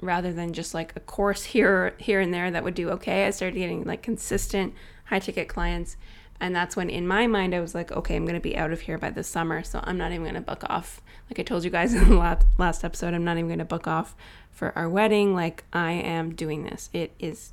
rather 0.00 0.32
than 0.32 0.52
just 0.52 0.74
like 0.74 0.92
a 0.94 1.00
course 1.00 1.44
here 1.56 1.94
here 1.98 2.20
and 2.20 2.32
there 2.32 2.50
that 2.50 2.62
would 2.64 2.74
do 2.74 2.90
okay, 2.90 3.26
I 3.26 3.30
started 3.30 3.58
getting 3.58 3.84
like 3.84 4.02
consistent 4.02 4.74
high 5.06 5.18
ticket 5.18 5.48
clients. 5.48 5.96
And 6.40 6.54
that's 6.54 6.76
when 6.76 6.90
in 6.90 7.06
my 7.06 7.26
mind 7.26 7.54
I 7.54 7.60
was 7.60 7.74
like, 7.74 7.92
okay, 7.92 8.16
I'm 8.16 8.26
gonna 8.26 8.40
be 8.40 8.56
out 8.56 8.72
of 8.72 8.82
here 8.82 8.98
by 8.98 9.10
the 9.10 9.24
summer, 9.24 9.62
so 9.62 9.80
I'm 9.82 9.96
not 9.96 10.12
even 10.12 10.26
gonna 10.26 10.40
book 10.40 10.64
off. 10.68 11.00
Like 11.30 11.38
I 11.40 11.42
told 11.42 11.64
you 11.64 11.70
guys 11.70 11.94
in 11.94 12.08
the 12.08 12.38
last 12.58 12.84
episode, 12.84 13.14
I'm 13.14 13.24
not 13.24 13.38
even 13.38 13.48
gonna 13.48 13.64
book 13.64 13.86
off 13.86 14.14
for 14.50 14.76
our 14.76 14.88
wedding. 14.88 15.34
Like 15.34 15.64
I 15.72 15.92
am 15.92 16.34
doing 16.34 16.64
this. 16.64 16.90
It 16.92 17.12
is 17.18 17.52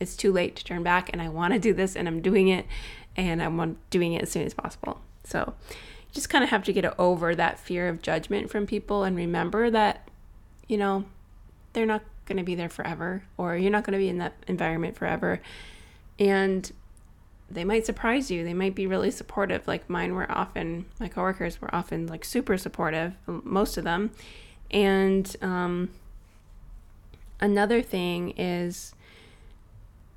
it's 0.00 0.16
too 0.16 0.32
late 0.32 0.56
to 0.56 0.64
turn 0.64 0.82
back 0.82 1.10
and 1.12 1.20
I 1.20 1.28
want 1.28 1.52
to 1.52 1.60
do 1.60 1.74
this 1.74 1.94
and 1.94 2.08
I'm 2.08 2.22
doing 2.22 2.48
it 2.48 2.66
and 3.16 3.42
I'm 3.42 3.76
doing 3.90 4.14
it 4.14 4.22
as 4.22 4.30
soon 4.30 4.46
as 4.46 4.54
possible. 4.54 5.00
So 5.24 5.54
you 5.68 6.14
just 6.14 6.30
kind 6.30 6.42
of 6.42 6.50
have 6.50 6.64
to 6.64 6.72
get 6.72 6.98
over 6.98 7.34
that 7.34 7.60
fear 7.60 7.88
of 7.88 8.00
judgment 8.00 8.50
from 8.50 8.66
people 8.66 9.04
and 9.04 9.14
remember 9.14 9.70
that, 9.70 10.08
you 10.66 10.78
know, 10.78 11.04
they're 11.74 11.86
not 11.86 12.02
going 12.24 12.38
to 12.38 12.42
be 12.42 12.54
there 12.54 12.70
forever 12.70 13.22
or 13.36 13.56
you're 13.56 13.70
not 13.70 13.84
going 13.84 13.92
to 13.92 13.98
be 13.98 14.08
in 14.08 14.18
that 14.18 14.32
environment 14.48 14.96
forever. 14.96 15.40
And 16.18 16.72
they 17.50 17.64
might 17.64 17.86
surprise 17.86 18.30
you. 18.30 18.44
They 18.44 18.54
might 18.54 18.74
be 18.74 18.86
really 18.86 19.10
supportive. 19.10 19.66
Like 19.66 19.88
mine 19.90 20.14
were 20.14 20.30
often, 20.30 20.86
my 20.98 21.08
coworkers 21.08 21.60
were 21.60 21.74
often 21.74 22.06
like 22.06 22.24
super 22.24 22.56
supportive, 22.56 23.14
most 23.26 23.76
of 23.76 23.84
them. 23.84 24.10
And 24.70 25.34
um, 25.42 25.90
another 27.40 27.82
thing 27.82 28.30
is, 28.36 28.94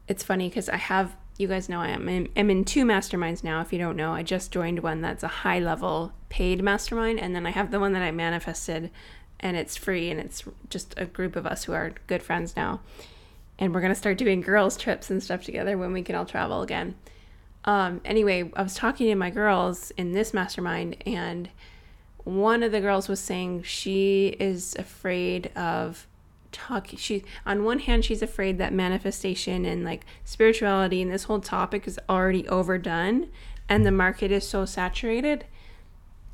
it's 0.08 0.24
funny 0.24 0.50
because 0.50 0.70
I 0.70 0.76
have 0.76 1.16
you 1.38 1.48
guys 1.48 1.68
know 1.68 1.82
I 1.82 1.90
am 1.90 2.08
in, 2.08 2.30
I'm 2.36 2.50
in 2.50 2.64
two 2.64 2.86
masterminds 2.86 3.44
now. 3.44 3.62
If 3.62 3.74
you 3.74 3.80
don't 3.80 3.98
know, 3.98 4.14
I 4.14 4.24
just 4.24 4.52
joined 4.52 4.80
one 4.80 5.02
that's 5.02 5.24
a 5.24 5.28
high 5.28 5.60
level 5.60 6.14
paid 6.30 6.64
mastermind, 6.64 7.20
and 7.20 7.36
then 7.36 7.46
I 7.46 7.52
have 7.52 7.72
the 7.72 7.80
one 7.80 7.94
that 7.94 8.04
I 8.04 8.12
manifested, 8.12 8.92
and 9.40 9.58
it's 9.58 9.76
free, 9.76 10.12
and 10.12 10.20
it's 10.20 10.44
just 10.70 10.94
a 10.98 11.06
group 11.06 11.36
of 11.36 11.46
us 11.46 11.64
who 11.64 11.74
are 11.74 11.94
good 12.08 12.22
friends 12.22 12.56
now, 12.56 12.82
and 13.58 13.74
we're 13.74 13.82
gonna 13.82 13.96
start 13.96 14.18
doing 14.18 14.42
girls 14.42 14.78
trips 14.78 15.10
and 15.10 15.24
stuff 15.24 15.44
together 15.44 15.78
when 15.78 15.92
we 15.92 16.04
can 16.04 16.16
all 16.16 16.26
travel 16.26 16.62
again. 16.62 16.96
Um, 17.66 18.02
anyway, 18.04 18.52
I 18.56 18.64
was 18.64 18.76
talking 18.76 19.08
to 19.08 19.16
my 19.16 19.30
girls 19.30 19.92
in 19.92 20.12
this 20.12 20.34
mastermind, 20.34 20.98
and 21.06 21.50
one 22.24 22.64
of 22.64 22.72
the 22.72 22.82
girls 22.82 23.08
was 23.08 23.20
saying 23.20 23.64
she 23.64 24.36
is 24.40 24.76
afraid 24.78 25.48
of 25.56 26.08
talking. 26.52 26.98
she 27.00 27.24
on 27.46 27.64
one 27.64 27.80
hand 27.80 28.06
she's 28.06 28.22
afraid 28.22 28.58
that 28.60 28.72
manifestation 28.72 29.66
and 29.66 29.84
like 29.84 30.06
spirituality 30.24 31.02
and 31.02 31.12
this 31.12 31.24
whole 31.24 31.40
topic 31.40 31.88
is 31.88 32.00
already 32.08 32.48
overdone 32.48 33.28
and 33.68 33.86
the 33.86 33.92
market 33.92 34.32
is 34.32 34.48
so 34.48 34.64
saturated 34.64 35.46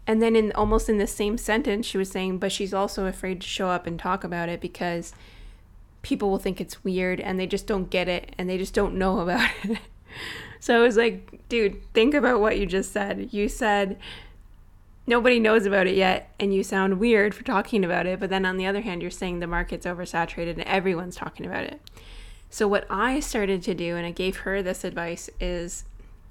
and 0.06 0.22
then 0.22 0.36
in 0.36 0.52
almost 0.52 0.90
in 0.90 0.98
the 0.98 1.08
same 1.08 1.38
sentence 1.38 1.86
she 1.86 1.98
was 1.98 2.12
saying 2.12 2.38
but 2.38 2.52
she's 2.52 2.74
also 2.74 3.06
afraid 3.06 3.40
to 3.40 3.48
show 3.48 3.70
up 3.70 3.88
and 3.88 3.98
talk 3.98 4.26
about 4.26 4.50
it 4.50 4.60
because 4.60 5.14
people 6.02 6.30
will 6.30 6.38
think 6.38 6.60
it's 6.60 6.84
weird 6.84 7.22
and 7.22 7.40
they 7.40 7.48
just 7.48 7.66
don't 7.66 7.90
get 7.90 8.10
it 8.10 8.36
and 8.38 8.50
they 8.50 8.58
just 8.58 8.74
don't 8.74 8.94
know 8.94 9.20
about 9.22 9.50
it 9.64 9.80
so 10.60 10.80
i 10.80 10.84
was 10.84 10.98
like 10.98 11.48
dude 11.50 11.82
think 11.94 12.14
about 12.14 12.40
what 12.40 12.58
you 12.58 12.66
just 12.66 12.92
said. 12.92 13.30
You 13.32 13.50
said 13.50 13.98
nobody 15.08 15.40
knows 15.40 15.66
about 15.66 15.88
it 15.88 15.96
yet 15.96 16.32
and 16.40 16.54
you 16.54 16.64
sound 16.64 17.00
weird 17.00 17.34
for 17.34 17.44
talking 17.44 17.84
about 17.84 18.06
it 18.06 18.20
but 18.20 18.30
then 18.30 18.46
on 18.46 18.58
the 18.58 18.66
other 18.66 18.82
hand 18.82 19.02
you're 19.02 19.12
saying 19.12 19.40
the 19.40 19.48
market's 19.48 19.86
oversaturated 19.86 20.54
and 20.54 20.64
everyone's 20.64 21.16
talking 21.16 21.46
about 21.46 21.64
it. 21.64 21.82
So 22.50 22.68
what 22.68 22.86
i 22.90 23.20
started 23.20 23.64
to 23.64 23.74
do 23.74 23.96
and 23.96 24.06
i 24.06 24.12
gave 24.12 24.38
her 24.38 24.62
this 24.62 24.84
advice 24.84 25.30
is 25.40 25.86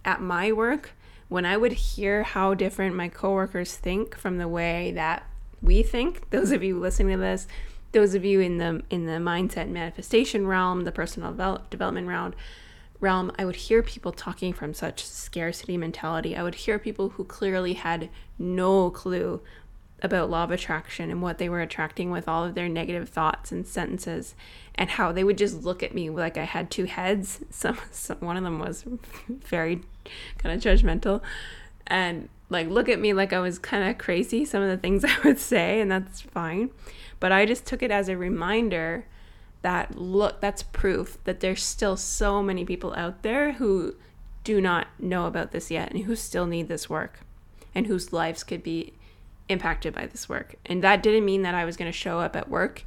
at 0.05 0.21
my 0.21 0.53
work 0.53 0.93
when 1.29 1.45
i 1.45 1.57
would 1.57 1.73
hear 1.73 2.23
how 2.23 2.55
different 2.55 2.95
my 2.95 3.09
coworkers 3.09 3.75
think 3.75 4.17
from 4.17 4.39
the 4.39 4.49
way 4.49 4.93
that 4.93 5.25
we 5.61 5.83
think 5.83 6.31
those 6.31 6.53
of 6.53 6.63
you 6.63 6.79
listening 6.79 7.17
to 7.17 7.21
this 7.21 7.47
those 7.93 8.15
of 8.15 8.25
you 8.25 8.41
in 8.41 8.59
the 8.59 8.83
in 8.91 9.07
the 9.07 9.13
mindset 9.13 9.69
manifestation 9.69 10.47
realm 10.47 10.85
the 10.85 10.93
personal 10.93 11.31
develop, 11.31 11.71
development 11.71 12.07
realm 12.07 12.35
realm, 13.01 13.33
I 13.39 13.45
would 13.45 13.57
hear 13.57 13.83
people 13.83 14.13
talking 14.13 14.53
from 14.53 14.75
such 14.75 15.05
scarcity 15.05 15.77
mentality. 15.77 16.37
I 16.37 16.43
would 16.43 16.57
hear 16.57 16.79
people 16.79 17.11
who 17.11 17.25
clearly 17.25 17.75
had 17.75 18.09
no 18.39 18.91
clue 18.91 19.41
about 20.03 20.31
law 20.31 20.45
of 20.45 20.51
attraction 20.51 21.11
and 21.11 21.21
what 21.21 21.39
they 21.39 21.49
were 21.49 21.61
attracting 21.61 22.11
with 22.11 22.29
all 22.29 22.45
of 22.45 22.55
their 22.55 22.69
negative 22.69 23.09
thoughts 23.09 23.51
and 23.51 23.67
sentences 23.67 24.35
and 24.75 24.91
how 24.91 25.11
they 25.11 25.25
would 25.25 25.39
just 25.39 25.65
look 25.65 25.83
at 25.83 25.95
me 25.95 26.09
like 26.09 26.37
I 26.37 26.45
had 26.45 26.71
two 26.71 26.85
heads. 26.85 27.41
Some, 27.51 27.79
some 27.91 28.19
one 28.21 28.37
of 28.37 28.45
them 28.45 28.59
was 28.59 28.85
very 29.29 29.83
kind 30.39 30.55
of 30.55 30.63
judgmental 30.63 31.21
and 31.87 32.29
like 32.51 32.69
look 32.69 32.89
at 32.89 33.01
me 33.01 33.13
like 33.13 33.33
I 33.33 33.41
was 33.41 33.59
kind 33.59 33.89
of 33.89 33.99
crazy 33.99 34.45
some 34.45 34.63
of 34.63 34.69
the 34.69 34.77
things 34.77 35.05
I 35.05 35.17
would 35.25 35.39
say 35.39 35.81
and 35.81 35.91
that's 35.91 36.21
fine. 36.21 36.71
But 37.21 37.33
I 37.33 37.47
just 37.47 37.67
took 37.67 37.83
it 37.83 37.91
as 37.91 38.09
a 38.09 38.17
reminder 38.17 39.07
that 39.63 39.97
look 39.97 40.41
that's 40.41 40.63
proof 40.63 41.19
that 41.25 41.41
there's 41.41 41.63
still 41.63 41.97
so 41.97 42.43
many 42.43 42.65
people 42.65 42.95
out 42.95 43.23
there 43.23 43.53
who 43.53 43.95
do 44.45 44.61
not 44.61 44.87
know 44.99 45.27
about 45.27 45.51
this 45.51 45.71
yet 45.71 45.93
and 45.93 46.05
who 46.05 46.15
still 46.15 46.47
need 46.47 46.69
this 46.69 46.89
work 46.89 47.21
and 47.75 47.87
whose 47.87 48.13
lives 48.13 48.45
could 48.45 48.63
be 48.63 48.95
impacted 49.49 49.95
by 49.95 50.07
this 50.07 50.29
work. 50.29 50.55
And 50.67 50.83
that 50.83 51.03
didn't 51.03 51.25
mean 51.25 51.43
that 51.43 51.55
I 51.55 51.65
was 51.65 51.77
going 51.77 51.91
to 51.91 51.97
show 51.97 52.21
up 52.21 52.37
at 52.37 52.49
work 52.49 52.85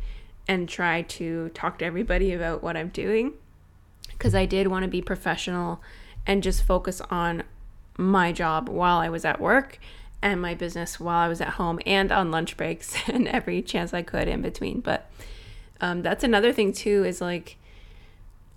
and 0.48 0.68
try 0.68 1.02
to 1.04 1.50
talk 1.50 1.80
to 1.80 1.86
everybody 1.86 2.34
about 2.34 2.64
what 2.64 2.78
I'm 2.78 2.90
doing 2.90 3.34
because 4.10 4.36
I 4.36 4.46
did 4.46 4.68
want 4.68 4.84
to 4.84 4.90
be 4.90 5.02
professional 5.02 5.82
and 6.26 6.44
just 6.44 6.64
focus 6.64 7.02
on 7.10 7.44
my 7.98 8.32
job 8.32 8.70
while 8.70 8.98
I 8.98 9.10
was 9.10 9.26
at 9.26 9.40
work 9.40 9.80
and 10.22 10.42
my 10.42 10.54
business 10.54 11.00
while 11.00 11.20
I 11.20 11.28
was 11.28 11.42
at 11.42 11.50
home 11.50 11.80
and 11.86 12.12
on 12.12 12.32
lunch 12.32 12.58
breaks 12.58 12.96
and 13.08 13.28
every 13.28 13.62
chance 13.62 13.94
I 13.94 14.02
could 14.02 14.28
in 14.28 14.42
between. 14.42 14.82
But 14.82 15.10
um, 15.82 16.02
that's 16.04 16.24
another 16.24 16.54
thing 16.54 16.72
too 16.72 17.04
is 17.04 17.20
like 17.20 17.58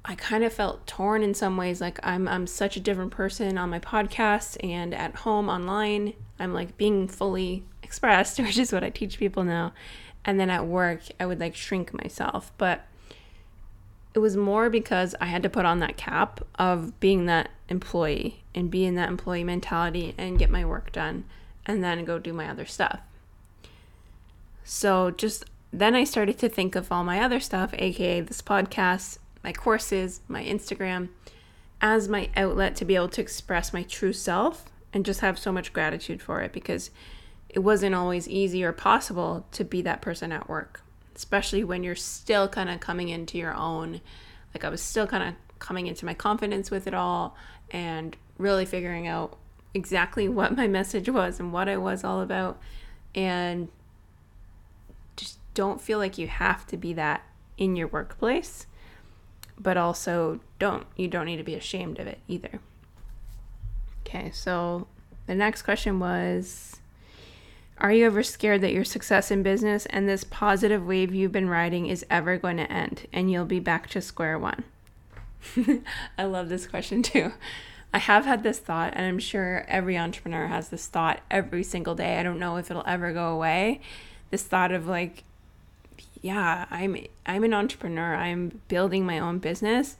I 0.04 0.14
kind 0.14 0.45
of 0.45 0.52
felt 0.52 0.87
torn 0.87 1.23
in 1.23 1.33
some 1.33 1.57
ways. 1.57 1.81
Like 1.81 1.99
I'm 2.02 2.28
I'm 2.28 2.47
such 2.47 2.76
a 2.76 2.81
different 2.81 3.11
person 3.11 3.57
on 3.57 3.71
my 3.71 3.81
podcast 3.81 4.62
and 4.62 4.95
at 4.95 5.16
home 5.16 5.49
online. 5.49 6.12
I'm 6.38 6.52
like 6.52 6.76
being 6.76 7.09
fully 7.09 7.64
expressed, 7.83 8.38
which 8.40 8.59
is 8.59 8.73
what 8.73 8.85
I 8.85 8.90
teach 8.90 9.19
people 9.19 9.43
now. 9.45 9.73
And 10.26 10.38
then 10.38 10.50
at 10.50 10.66
work, 10.66 11.00
I 11.19 11.26
would 11.26 11.40
like 11.40 11.57
shrink 11.57 11.93
myself. 11.95 12.52
But 12.59 12.85
it 14.14 14.19
was 14.19 14.37
more 14.37 14.71
because 14.71 15.14
I 15.21 15.26
had 15.26 15.43
to 15.43 15.50
put 15.50 15.64
on 15.64 15.81
that 15.81 15.97
cap 15.97 16.40
of 16.57 17.00
being 17.00 17.26
that 17.26 17.50
employee 17.69 18.45
and 18.54 18.71
be 18.71 18.85
in 18.85 18.95
that 18.95 19.09
employee 19.09 19.45
mentality 19.45 20.14
and 20.16 20.38
get 20.38 20.50
my 20.50 20.64
work 20.64 20.93
done 20.93 21.25
and 21.66 21.83
then 21.83 22.04
go 22.04 22.19
do 22.19 22.33
my 22.33 22.49
other 22.49 22.66
stuff. 22.66 23.00
So 24.62 25.11
just 25.11 25.45
then 25.81 25.95
I 25.95 26.04
started 26.04 26.38
to 26.38 26.49
think 26.49 26.76
of 26.76 26.93
all 26.93 27.04
my 27.04 27.21
other 27.21 27.40
stuff, 27.40 27.75
aka 27.75 28.21
this 28.21 28.43
podcast, 28.43 29.19
my 29.43 29.52
courses, 29.52 30.21
my 30.28 30.45
Instagram, 30.45 31.09
as 31.81 32.09
my 32.09 32.31
outlet 32.37 32.76
to 32.76 32.85
be 32.85 32.95
able 32.95 33.09
to 33.09 33.21
express 33.21 33.73
my 33.73 33.83
true 33.83 34.12
self 34.12 34.66
and 34.93 35.04
just 35.04 35.21
have 35.21 35.38
so 35.38 35.50
much 35.52 35.73
gratitude 35.73 36.23
for 36.23 36.40
it 36.40 36.52
because 36.52 36.90
it 37.49 37.59
wasn't 37.59 37.95
always 37.95 38.28
easy 38.28 38.62
or 38.64 38.73
possible 38.73 39.47
to 39.52 39.64
be 39.64 39.83
that 39.83 40.00
person 40.00 40.33
at 40.33 40.49
work, 40.49 40.83
especially 41.14 41.64
when 41.64 41.83
you're 41.83 41.95
still 41.95 42.49
kind 42.49 42.71
of 42.71 42.81
coming 42.81 43.09
into 43.09 43.37
your 43.37 43.54
own. 43.54 44.00
Like 44.54 44.64
I 44.64 44.69
was 44.69 44.81
still 44.81 45.07
kind 45.07 45.28
of 45.28 45.35
coming 45.59 45.87
into 45.87 46.04
my 46.07 46.14
confidence 46.14 46.71
with 46.71 46.87
it 46.87 46.95
all 46.95 47.37
and 47.71 48.16
really 48.38 48.64
figuring 48.64 49.07
out 49.07 49.37
exactly 49.73 50.28
what 50.28 50.57
my 50.57 50.69
message 50.69 51.09
was 51.09 51.40
and 51.40 51.52
what 51.52 51.69
I 51.69 51.76
was 51.76 52.04
all 52.04 52.21
about. 52.21 52.61
And 53.14 53.69
don't 55.54 55.80
feel 55.80 55.99
like 55.99 56.18
you 56.18 56.26
have 56.26 56.66
to 56.66 56.76
be 56.76 56.92
that 56.94 57.23
in 57.56 57.76
your 57.76 57.88
workplace, 57.88 58.66
but 59.58 59.76
also 59.76 60.40
don't. 60.58 60.87
You 60.96 61.08
don't 61.08 61.26
need 61.26 61.37
to 61.37 61.44
be 61.44 61.54
ashamed 61.54 61.99
of 61.99 62.06
it 62.06 62.18
either. 62.28 62.61
Okay, 64.06 64.30
so 64.32 64.87
the 65.26 65.34
next 65.34 65.62
question 65.62 65.99
was 65.99 66.80
Are 67.78 67.92
you 67.92 68.06
ever 68.06 68.23
scared 68.23 68.61
that 68.61 68.73
your 68.73 68.84
success 68.84 69.30
in 69.30 69.42
business 69.42 69.87
and 69.87 70.08
this 70.08 70.25
positive 70.25 70.84
wave 70.84 71.14
you've 71.14 71.32
been 71.32 71.49
riding 71.49 71.87
is 71.87 72.04
ever 72.11 72.37
going 72.37 72.58
to 72.58 72.70
end 72.70 73.06
and 73.12 73.30
you'll 73.30 73.44
be 73.44 73.61
back 73.61 73.88
to 73.90 74.00
square 74.00 74.38
one? 74.38 74.64
I 76.18 76.25
love 76.25 76.49
this 76.49 76.66
question 76.66 77.02
too. 77.02 77.32
I 77.92 77.99
have 77.99 78.25
had 78.25 78.42
this 78.42 78.58
thought, 78.58 78.92
and 78.96 79.06
I'm 79.06 79.20
sure 79.20 79.64
every 79.68 79.96
entrepreneur 79.96 80.49
has 80.49 80.68
this 80.68 80.88
thought 80.88 81.20
every 81.30 81.62
single 81.62 81.94
day. 81.94 82.18
I 82.18 82.25
don't 82.25 82.40
know 82.40 82.56
if 82.56 82.68
it'll 82.68 82.82
ever 82.87 83.12
go 83.12 83.28
away. 83.28 83.80
This 84.30 84.42
thought 84.42 84.73
of 84.73 84.88
like, 84.88 85.23
yeah, 86.25 86.64
I'm 86.71 86.97
I'm 87.26 87.45
an 87.45 87.52
entrepreneur. 87.52 88.14
I'm 88.14 88.62
building 88.69 89.04
my 89.04 89.19
own 89.19 89.40
business. 89.40 89.99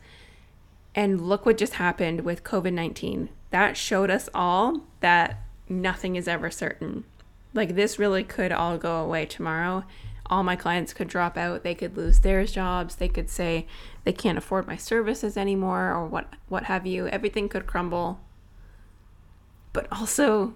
And 0.95 1.21
look 1.21 1.45
what 1.45 1.59
just 1.59 1.75
happened 1.75 2.23
with 2.23 2.45
COVID-19. 2.45 3.29
That 3.51 3.77
showed 3.77 4.11
us 4.11 4.31
all 4.33 4.81
that 5.01 5.43
nothing 5.69 6.17
is 6.17 6.27
ever 6.27 6.51
certain. 6.51 7.05
Like 7.53 7.75
this 7.75 7.99
really 7.99 8.25
could 8.25 8.53
all 8.53 8.79
go 8.79 9.03
away 9.03 9.27
tomorrow. 9.27 9.85
All 10.27 10.43
my 10.43 10.57
clients 10.57 10.95
could 10.95 11.09
drop 11.09 11.37
out. 11.37 11.63
They 11.63 11.75
could 11.75 11.95
lose 11.95 12.21
their 12.21 12.47
jobs. 12.47 12.97
They 12.97 13.09
could 13.09 13.29
say 13.29 13.67
they 14.05 14.13
can't 14.15 14.39
afford 14.39 14.67
my 14.67 14.77
services 14.77 15.37
anymore 15.37 15.93
or 15.93 16.07
what 16.07 16.33
what 16.49 16.65
have 16.65 16.87
you. 16.87 17.07
Everything 17.09 17.51
could 17.51 17.67
crumble 17.67 18.19
but 19.75 19.87
also 19.93 20.55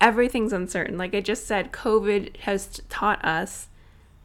everything's 0.00 0.52
uncertain. 0.52 0.96
Like 0.96 1.12
I 1.12 1.20
just 1.20 1.44
said, 1.48 1.72
COVID 1.72 2.36
has 2.42 2.80
taught 2.88 3.24
us 3.24 3.66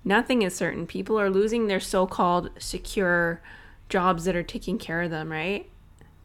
nothing 0.03 0.41
is 0.41 0.55
certain. 0.55 0.87
People 0.87 1.19
are 1.19 1.29
losing 1.29 1.67
their 1.67 1.79
so 1.79 2.07
called 2.07 2.49
secure 2.57 3.41
jobs 3.89 4.25
that 4.25 4.35
are 4.35 4.43
taking 4.43 4.77
care 4.77 5.01
of 5.01 5.11
them, 5.11 5.31
right? 5.31 5.69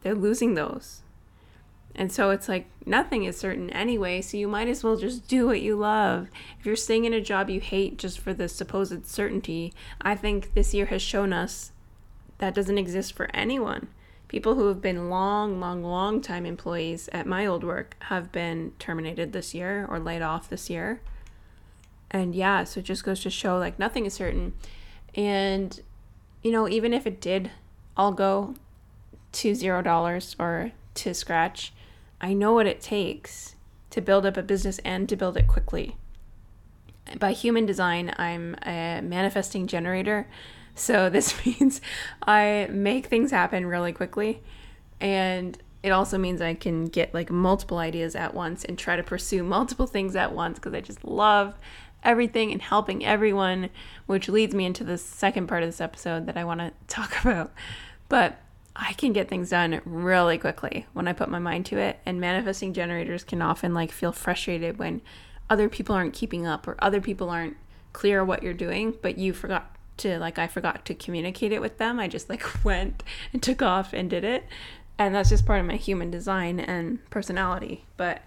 They're 0.01 0.15
losing 0.15 0.53
those. 0.53 1.01
And 1.95 2.11
so 2.11 2.29
it's 2.29 2.47
like 2.47 2.67
nothing 2.85 3.23
is 3.23 3.37
certain 3.37 3.71
anyway, 3.71 4.21
so 4.21 4.37
you 4.37 4.47
might 4.47 4.67
as 4.67 4.83
well 4.83 4.97
just 4.97 5.27
do 5.27 5.47
what 5.47 5.61
you 5.61 5.75
love. 5.75 6.29
If 6.59 6.65
you're 6.65 6.75
staying 6.75 7.05
in 7.05 7.13
a 7.13 7.21
job 7.21 7.49
you 7.49 7.59
hate 7.59 7.97
just 7.97 8.19
for 8.19 8.33
the 8.33 8.47
supposed 8.47 9.07
certainty, 9.07 9.73
I 9.99 10.15
think 10.15 10.53
this 10.53 10.73
year 10.75 10.85
has 10.87 11.01
shown 11.01 11.33
us 11.33 11.71
that 12.37 12.53
doesn't 12.53 12.77
exist 12.77 13.13
for 13.13 13.29
anyone. 13.33 13.87
People 14.27 14.55
who 14.55 14.67
have 14.67 14.81
been 14.81 15.09
long, 15.09 15.59
long, 15.59 15.83
long 15.83 16.21
time 16.21 16.45
employees 16.45 17.09
at 17.13 17.25
my 17.25 17.45
old 17.45 17.63
work 17.63 17.95
have 18.01 18.31
been 18.31 18.73
terminated 18.77 19.33
this 19.33 19.55
year 19.55 19.87
or 19.89 19.99
laid 19.99 20.21
off 20.21 20.49
this 20.49 20.69
year. 20.69 21.01
And 22.11 22.33
yeah, 22.33 22.63
so 22.63 22.79
it 22.79 22.83
just 22.83 23.03
goes 23.03 23.21
to 23.21 23.29
show 23.29 23.57
like 23.57 23.77
nothing 23.77 24.05
is 24.05 24.13
certain. 24.13 24.53
And, 25.15 25.79
you 26.41 26.51
know, 26.51 26.67
even 26.67 26.93
if 26.93 27.05
it 27.05 27.19
did 27.19 27.51
all 27.95 28.11
go 28.11 28.55
to 29.33 29.55
zero 29.55 29.81
dollars 29.81 30.35
or 30.39 30.71
to 30.95 31.13
scratch, 31.13 31.73
I 32.21 32.33
know 32.33 32.53
what 32.53 32.65
it 32.65 32.81
takes 32.81 33.55
to 33.91 34.01
build 34.01 34.25
up 34.25 34.37
a 34.37 34.43
business 34.43 34.79
and 34.79 35.07
to 35.09 35.15
build 35.15 35.37
it 35.37 35.47
quickly. 35.47 35.95
By 37.19 37.31
human 37.31 37.65
design, 37.65 38.13
I'm 38.17 38.55
a 38.63 39.01
manifesting 39.01 39.67
generator. 39.67 40.27
So 40.75 41.09
this 41.09 41.45
means 41.45 41.81
I 42.21 42.67
make 42.71 43.07
things 43.07 43.31
happen 43.31 43.65
really 43.65 43.93
quickly. 43.93 44.41
And 44.99 45.57
it 45.83 45.91
also 45.91 46.17
means 46.17 46.41
I 46.41 46.53
can 46.53 46.85
get 46.85 47.13
like 47.13 47.29
multiple 47.29 47.77
ideas 47.77 48.15
at 48.15 48.33
once 48.33 48.65
and 48.65 48.77
try 48.77 48.95
to 48.95 49.03
pursue 49.03 49.43
multiple 49.43 49.87
things 49.87 50.15
at 50.15 50.33
once 50.33 50.57
because 50.57 50.73
I 50.73 50.81
just 50.81 51.03
love 51.03 51.55
everything 52.07 52.51
and 52.51 52.61
helping 52.61 53.05
everyone, 53.05 53.69
which 54.07 54.29
leads 54.29 54.55
me 54.55 54.65
into 54.65 54.83
the 54.83 54.97
second 54.97 55.47
part 55.47 55.61
of 55.61 55.67
this 55.67 55.81
episode 55.81 56.25
that 56.25 56.37
I 56.37 56.45
want 56.45 56.61
to 56.61 56.71
talk 56.87 57.21
about. 57.21 57.53
But 58.09 58.39
I 58.75 58.93
can 58.93 59.11
get 59.11 59.27
things 59.27 59.49
done 59.49 59.81
really 59.85 60.37
quickly 60.37 60.85
when 60.93 61.07
I 61.07 61.13
put 61.13 61.29
my 61.29 61.39
mind 61.39 61.65
to 61.67 61.77
it. 61.77 61.99
And 62.05 62.21
manifesting 62.21 62.73
generators 62.73 63.23
can 63.23 63.41
often 63.41 63.73
like 63.73 63.91
feel 63.91 64.11
frustrated 64.11 64.79
when 64.79 65.01
other 65.49 65.67
people 65.67 65.95
aren't 65.95 66.13
keeping 66.13 66.47
up 66.47 66.67
or 66.67 66.75
other 66.79 67.01
people 67.01 67.29
aren't 67.29 67.57
clear 67.93 68.23
what 68.23 68.43
you're 68.43 68.53
doing, 68.53 68.95
but 69.01 69.17
you 69.17 69.33
forgot 69.33 69.75
to 69.97 70.19
like 70.19 70.37
I 70.37 70.47
forgot 70.47 70.85
to 70.85 70.93
communicate 70.93 71.51
it 71.51 71.59
with 71.59 71.77
them. 71.77 71.99
I 71.99 72.07
just 72.07 72.29
like 72.29 72.43
went 72.63 73.03
and 73.33 73.43
took 73.43 73.61
off 73.61 73.93
and 73.93 74.09
did 74.09 74.23
it. 74.23 74.45
And 74.99 75.13
that's 75.13 75.29
just 75.29 75.45
part 75.45 75.59
of 75.59 75.65
my 75.65 75.75
human 75.75 76.09
design 76.09 76.59
and 76.59 77.07
personality. 77.09 77.85
But 77.97 78.21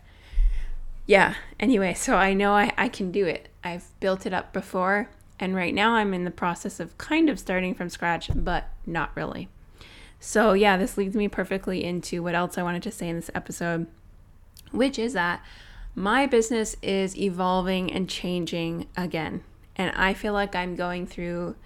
yeah, 1.06 1.34
anyway, 1.58 1.94
so 1.94 2.16
I 2.16 2.34
know 2.34 2.52
I, 2.52 2.72
I 2.76 2.88
can 2.88 3.10
do 3.10 3.26
it. 3.26 3.49
I've 3.62 3.88
built 4.00 4.26
it 4.26 4.33
up 4.33 4.52
before, 4.52 5.11
and 5.38 5.55
right 5.55 5.75
now 5.75 5.95
I'm 5.95 6.14
in 6.14 6.25
the 6.25 6.31
process 6.31 6.81
of 6.81 6.97
kind 6.99 7.29
of 7.29 7.38
starting 7.38 7.75
from 7.75 7.88
scratch, 7.88 8.31
but 8.35 8.69
not 8.87 9.11
really. 9.14 9.49
So, 10.19 10.52
yeah, 10.52 10.76
this 10.76 10.99
leads 10.99 11.17
me 11.17 11.29
perfectly 11.29 11.83
into 11.83 12.23
what 12.23 12.35
else 12.35 12.59
I 12.59 12.62
wanted 12.62 12.83
to 12.85 12.90
say 12.90 13.09
in 13.09 13.17
this 13.17 13.31
episode, 13.35 13.87
which 14.71 14.99
is 14.99 15.14
that 15.14 15.43
my 15.95 16.26
business 16.26 16.76
is 16.83 17.17
evolving 17.17 17.90
and 17.90 18.09
changing 18.09 18.87
again. 18.97 19.43
And 19.76 19.95
I 19.97 20.12
feel 20.12 20.35
like 20.35 20.55
I'm 20.55 20.76
going 20.76 21.07
through 21.07 21.57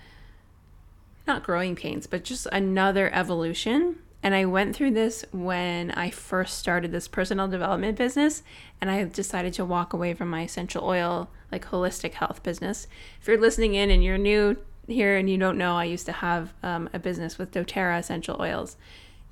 not 1.26 1.42
growing 1.42 1.74
pains, 1.74 2.06
but 2.06 2.24
just 2.24 2.46
another 2.52 3.12
evolution. 3.12 3.96
And 4.22 4.34
I 4.34 4.44
went 4.44 4.74
through 4.74 4.92
this 4.92 5.24
when 5.32 5.90
I 5.90 6.10
first 6.10 6.58
started 6.58 6.92
this 6.92 7.08
personal 7.08 7.48
development 7.48 7.98
business, 7.98 8.42
and 8.80 8.90
I 8.90 9.02
decided 9.04 9.52
to 9.54 9.64
walk 9.64 9.92
away 9.92 10.14
from 10.14 10.30
my 10.30 10.42
essential 10.42 10.84
oil, 10.84 11.28
like 11.54 11.70
holistic 11.70 12.14
health 12.14 12.42
business. 12.42 12.88
If 13.20 13.28
you're 13.28 13.40
listening 13.40 13.74
in 13.74 13.90
and 13.90 14.02
you're 14.02 14.18
new 14.18 14.56
here 14.88 15.16
and 15.16 15.30
you 15.30 15.38
don't 15.38 15.56
know, 15.56 15.76
I 15.76 15.84
used 15.84 16.06
to 16.06 16.12
have 16.12 16.52
um, 16.64 16.90
a 16.92 16.98
business 16.98 17.38
with 17.38 17.52
doTERRA 17.52 18.00
essential 18.00 18.36
oils, 18.40 18.76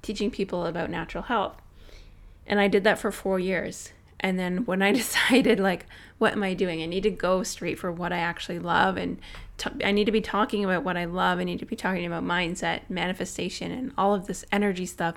teaching 0.03 0.31
people 0.31 0.65
about 0.65 0.89
natural 0.89 1.25
health. 1.25 1.61
And 2.47 2.61
I 2.61 2.69
did 2.69 2.85
that 2.85 3.01
for 3.01 3.11
four 3.11 3.41
years. 3.41 3.93
And 4.21 4.39
then 4.39 4.65
when 4.67 4.83
I 4.83 4.93
decided, 5.03 5.59
like, 5.59 5.87
what 6.19 6.33
am 6.33 6.45
I 6.45 6.55
doing? 6.55 6.81
I 6.81 6.87
need 6.87 7.03
to 7.03 7.11
go 7.11 7.43
straight 7.43 7.79
for 7.79 7.91
what 7.91 8.13
I 8.13 8.19
actually 8.19 8.61
love. 8.61 8.97
And 8.97 9.19
t- 9.59 9.85
I 9.85 9.91
need 9.91 10.05
to 10.05 10.13
be 10.13 10.21
talking 10.21 10.65
about 10.65 10.85
what 10.85 10.97
I 10.97 11.07
love. 11.07 11.41
I 11.41 11.45
need 11.45 11.59
to 11.59 11.67
be 11.67 11.77
talking 11.77 12.07
about 12.07 12.23
mindset, 12.23 12.83
manifestation, 12.89 13.73
and 13.73 13.93
all 13.99 14.15
of 14.15 14.29
this 14.29 14.45
energy 14.53 14.87
stuff. 14.87 15.17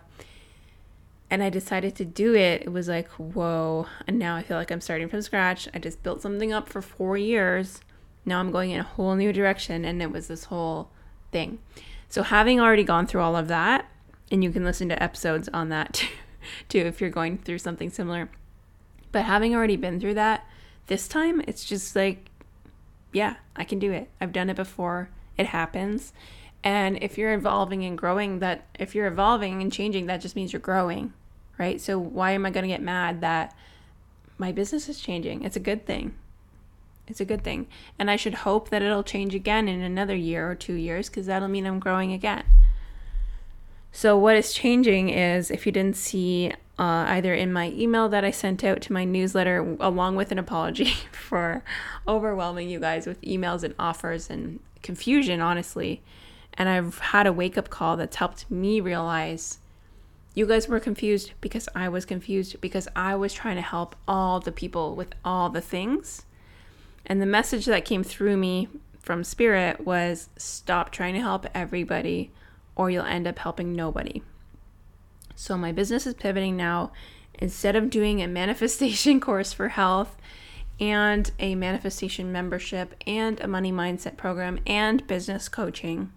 And 1.30 1.42
I 1.42 1.50
decided 1.50 1.96
to 1.96 2.06
do 2.06 2.36
it. 2.36 2.62
It 2.62 2.72
was 2.72 2.88
like, 2.88 3.10
whoa. 3.14 3.88
And 4.08 4.20
now 4.20 4.36
I 4.36 4.44
feel 4.44 4.58
like 4.58 4.72
I'm 4.72 4.82
starting 4.82 5.10
from 5.10 5.22
scratch. 5.22 5.68
I 5.74 5.80
just 5.80 6.04
built 6.04 6.22
something 6.22 6.54
up 6.54 6.70
for 6.70 6.82
four 6.82 7.18
years 7.18 7.82
now 8.26 8.40
I'm 8.40 8.52
going 8.52 8.72
in 8.72 8.80
a 8.80 8.84
whole 8.84 9.16
new 9.16 9.32
direction. 9.32 9.86
And 9.86 10.02
it 10.02 10.12
was 10.12 10.28
this 10.28 10.46
whole 10.46 10.90
thing. 11.32 11.60
So, 12.10 12.24
having 12.24 12.60
already 12.60 12.84
gone 12.84 13.08
through 13.08 13.22
all 13.22 13.36
of 13.36 13.48
that, 13.48 13.90
and 14.32 14.44
you 14.44 14.52
can 14.52 14.64
listen 14.64 14.90
to 14.90 15.02
episodes 15.02 15.48
on 15.54 15.70
that 15.70 15.94
too, 15.94 16.08
too 16.70 16.80
if 16.80 17.00
you're 17.00 17.10
going 17.10 17.38
through 17.38 17.60
something 17.60 17.90
similar. 17.90 18.30
But 19.12 19.26
having 19.26 19.56
already 19.56 19.78
been 19.78 20.00
through 20.00 20.16
that, 20.16 20.46
this 20.88 21.08
time 21.08 21.42
it's 21.48 21.64
just 21.64 21.96
like, 21.96 22.30
yeah, 23.14 23.36
I 23.56 23.64
can 23.64 23.80
do 23.80 23.92
it. 23.92 24.10
I've 24.20 24.34
done 24.34 24.50
it 24.50 24.56
before. 24.56 25.10
It 25.38 25.48
happens. 25.48 26.12
And 26.66 26.98
if 27.04 27.16
you're 27.16 27.34
evolving 27.34 27.86
and 27.86 27.96
growing, 27.96 28.40
that 28.40 28.66
if 28.80 28.96
you're 28.96 29.06
evolving 29.06 29.62
and 29.62 29.72
changing, 29.72 30.08
that 30.08 30.20
just 30.20 30.36
means 30.36 30.52
you're 30.52 30.60
growing, 30.60 31.14
right? 31.60 31.80
So 31.80 32.00
why 32.00 32.32
am 32.32 32.44
I 32.44 32.50
going 32.50 32.64
to 32.64 32.68
get 32.68 32.82
mad 32.82 33.22
that 33.22 33.56
my 34.40 34.52
business 34.52 34.90
is 34.90 35.00
changing? 35.00 35.44
It's 35.44 35.56
a 35.56 35.60
good 35.60 35.86
thing. 35.86 36.16
It's 37.08 37.22
a 37.22 37.26
good 37.26 37.44
thing. 37.44 37.68
And 38.00 38.10
I 38.10 38.16
should 38.16 38.34
hope 38.34 38.70
that 38.70 38.82
it'll 38.82 39.04
change 39.04 39.36
again 39.36 39.68
in 39.68 39.82
another 39.82 40.16
year 40.16 40.50
or 40.50 40.56
two 40.56 40.74
years 40.74 41.08
because 41.08 41.28
that'll 41.28 41.48
mean 41.48 41.68
I'm 41.68 41.80
growing 41.80 42.12
again. 42.12 42.44
So, 43.92 44.18
what 44.18 44.36
is 44.36 44.52
changing 44.52 45.10
is 45.10 45.52
if 45.52 45.68
you 45.68 45.72
didn't 45.72 45.96
see 45.96 46.52
uh, 46.78 47.06
either 47.08 47.34
in 47.34 47.54
my 47.54 47.70
email 47.70 48.10
that 48.10 48.26
I 48.26 48.32
sent 48.32 48.64
out 48.64 48.82
to 48.82 48.94
my 48.94 49.06
newsletter, 49.06 49.78
along 49.80 50.16
with 50.16 50.32
an 50.32 50.40
apology 50.40 50.86
for 51.12 51.64
overwhelming 52.08 52.70
you 52.70 52.80
guys 52.80 53.06
with 53.06 53.22
emails 53.22 53.64
and 53.64 53.76
offers 53.78 54.32
and 54.32 54.60
confusion, 54.82 55.40
honestly. 55.40 56.02
And 56.58 56.70
I've 56.70 57.00
had 57.00 57.28
a 57.28 57.34
wake 57.34 57.58
up 57.58 57.70
call 57.70 57.98
that's 57.98 58.16
helped 58.16 58.50
me 58.50 58.80
realize 58.80 59.60
you 60.34 60.46
guys 60.46 60.68
were 60.68 60.80
confused 60.80 61.32
because 61.42 61.68
I 61.76 61.90
was 61.90 62.06
confused 62.06 62.60
because 62.62 62.88
I 62.96 63.16
was 63.16 63.34
trying 63.34 63.56
to 63.56 63.62
help 63.62 63.96
all 64.08 64.40
the 64.40 64.52
people 64.52 64.96
with 64.96 65.14
all 65.24 65.50
the 65.50 65.62
things 65.62 66.26
and 67.06 67.22
the 67.22 67.28
message 67.28 67.66
that 67.66 67.86
came 67.86 68.04
through 68.04 68.38
me 68.38 68.68
from 69.00 69.24
Spirit 69.24 69.86
was 69.86 70.30
stop 70.38 70.92
trying 70.92 71.14
to 71.14 71.22
help 71.22 71.46
everybody 71.54 72.32
or 72.76 72.90
you'll 72.90 73.06
end 73.06 73.28
up 73.28 73.40
helping 73.40 73.74
nobody. 73.74 74.22
So 75.36 75.58
my 75.58 75.72
business 75.72 76.08
is 76.08 76.16
pivoting 76.16 76.58
now. 76.58 76.92
Instead 77.36 77.76
of 77.76 77.90
doing 77.90 78.22
a 78.22 78.28
manifestation 78.42 79.20
course 79.20 79.54
for 79.54 79.70
health 79.70 80.18
and 80.80 81.32
a 81.40 81.56
manifestation 81.56 82.32
membership 82.32 82.96
and 83.06 83.40
a 83.40 83.48
money 83.48 83.72
mindset 83.72 84.18
program 84.18 84.60
and 84.66 85.06
business 85.06 85.48
coaching, 85.48 86.12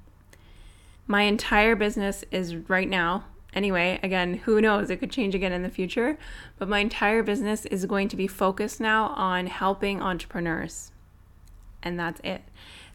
my 1.08 1.22
entire 1.22 1.74
business 1.74 2.24
is 2.30 2.54
right 2.54 2.88
now 2.88 3.24
anyway, 3.52 3.98
again, 4.02 4.34
who 4.34 4.60
knows? 4.60 4.90
It 4.90 4.98
could 4.98 5.10
change 5.10 5.34
again 5.34 5.52
in 5.52 5.62
the 5.62 5.68
future. 5.68 6.18
But 6.58 6.68
my 6.68 6.78
entire 6.78 7.22
business 7.22 7.66
is 7.66 7.86
going 7.86 8.08
to 8.08 8.16
be 8.16 8.26
focused 8.26 8.80
now 8.80 9.08
on 9.08 9.46
helping 9.46 10.00
entrepreneurs. 10.00 10.92
And 11.82 11.98
that's 11.98 12.20
it. 12.24 12.42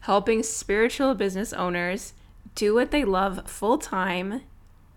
Helping 0.00 0.42
spiritual 0.42 1.14
business 1.14 1.52
owners 1.52 2.14
do 2.54 2.74
what 2.74 2.90
they 2.90 3.04
love 3.04 3.48
full 3.48 3.78
time 3.78 4.42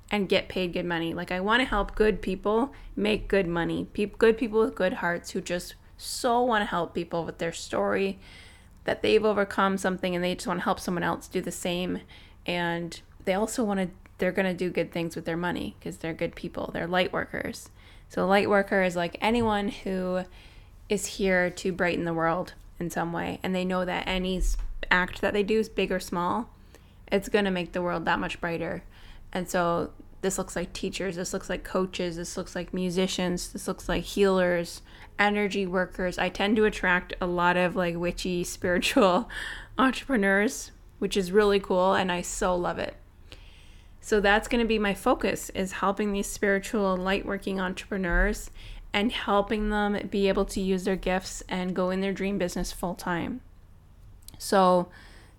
and 0.09 0.29
get 0.29 0.47
paid 0.47 0.73
good 0.73 0.85
money. 0.85 1.13
Like, 1.13 1.31
I 1.31 1.39
want 1.39 1.61
to 1.61 1.67
help 1.67 1.95
good 1.95 2.21
people 2.21 2.73
make 2.95 3.27
good 3.27 3.47
money. 3.47 3.87
Pe- 3.93 4.05
good 4.05 4.37
people 4.37 4.59
with 4.59 4.75
good 4.75 4.93
hearts 4.93 5.31
who 5.31 5.41
just 5.41 5.75
so 5.97 6.41
want 6.43 6.61
to 6.61 6.65
help 6.65 6.93
people 6.93 7.25
with 7.25 7.39
their 7.39 7.51
story 7.51 8.19
that 8.83 9.01
they've 9.01 9.25
overcome 9.25 9.77
something 9.77 10.15
and 10.15 10.23
they 10.23 10.35
just 10.35 10.47
want 10.47 10.61
to 10.61 10.63
help 10.63 10.79
someone 10.79 11.03
else 11.03 11.27
do 11.27 11.41
the 11.41 11.51
same. 11.51 11.99
And 12.45 13.01
they 13.27 13.33
also 13.33 13.63
want 13.63 13.79
to 13.81 13.89
they're 14.17 14.31
going 14.31 14.47
to 14.47 14.53
do 14.53 14.69
good 14.69 14.91
things 14.91 15.15
with 15.15 15.25
their 15.25 15.37
money 15.37 15.75
because 15.77 15.97
they're 15.97 16.13
good 16.13 16.35
people. 16.35 16.71
They're 16.73 16.87
light 16.87 17.13
workers. 17.13 17.69
So, 18.09 18.23
a 18.23 18.25
light 18.25 18.49
worker 18.49 18.81
is 18.81 18.95
like 18.95 19.17
anyone 19.21 19.67
who 19.69 20.23
is 20.89 21.05
here 21.05 21.49
to 21.49 21.71
brighten 21.71 22.05
the 22.05 22.13
world 22.13 22.53
in 22.79 22.89
some 22.89 23.13
way. 23.13 23.39
And 23.43 23.53
they 23.53 23.65
know 23.65 23.85
that 23.85 24.07
any 24.07 24.41
act 24.89 25.21
that 25.21 25.33
they 25.33 25.43
do 25.43 25.59
is 25.59 25.69
big 25.69 25.91
or 25.91 25.99
small, 25.99 26.49
it's 27.11 27.29
going 27.29 27.45
to 27.45 27.51
make 27.51 27.73
the 27.73 27.81
world 27.81 28.05
that 28.05 28.19
much 28.19 28.39
brighter. 28.41 28.83
And 29.31 29.49
so, 29.49 29.91
this 30.21 30.37
looks 30.37 30.55
like 30.55 30.73
teachers, 30.73 31.15
this 31.15 31.33
looks 31.33 31.49
like 31.49 31.63
coaches, 31.63 32.15
this 32.15 32.37
looks 32.37 32.55
like 32.55 32.73
musicians, 32.73 33.53
this 33.53 33.67
looks 33.67 33.87
like 33.87 34.03
healers, 34.03 34.81
energy 35.19 35.67
workers. 35.67 36.17
I 36.17 36.29
tend 36.29 36.55
to 36.55 36.65
attract 36.65 37.13
a 37.21 37.27
lot 37.27 37.55
of 37.55 37.75
like 37.75 37.97
witchy 37.97 38.43
spiritual 38.45 39.29
entrepreneurs, 39.77 40.71
which 40.97 41.15
is 41.15 41.31
really 41.31 41.59
cool. 41.59 41.93
And 41.93 42.11
I 42.11 42.21
so 42.21 42.55
love 42.55 42.79
it. 42.79 42.95
So 44.07 44.21
that's 44.21 44.47
going 44.47 44.63
to 44.63 44.67
be 44.67 44.79
my 44.79 44.93
focus 44.93 45.49
is 45.49 45.73
helping 45.73 46.13
these 46.13 46.29
spiritual 46.29 46.95
light 46.95 47.25
working 47.25 47.59
entrepreneurs 47.59 48.51
and 48.93 49.11
helping 49.11 49.69
them 49.69 50.07
be 50.09 50.29
able 50.29 50.45
to 50.45 50.61
use 50.61 50.85
their 50.85 50.95
gifts 50.95 51.43
and 51.49 51.75
go 51.75 51.89
in 51.89 51.99
their 51.99 52.13
dream 52.13 52.37
business 52.37 52.71
full 52.71 52.95
time. 52.95 53.41
So, 54.37 54.87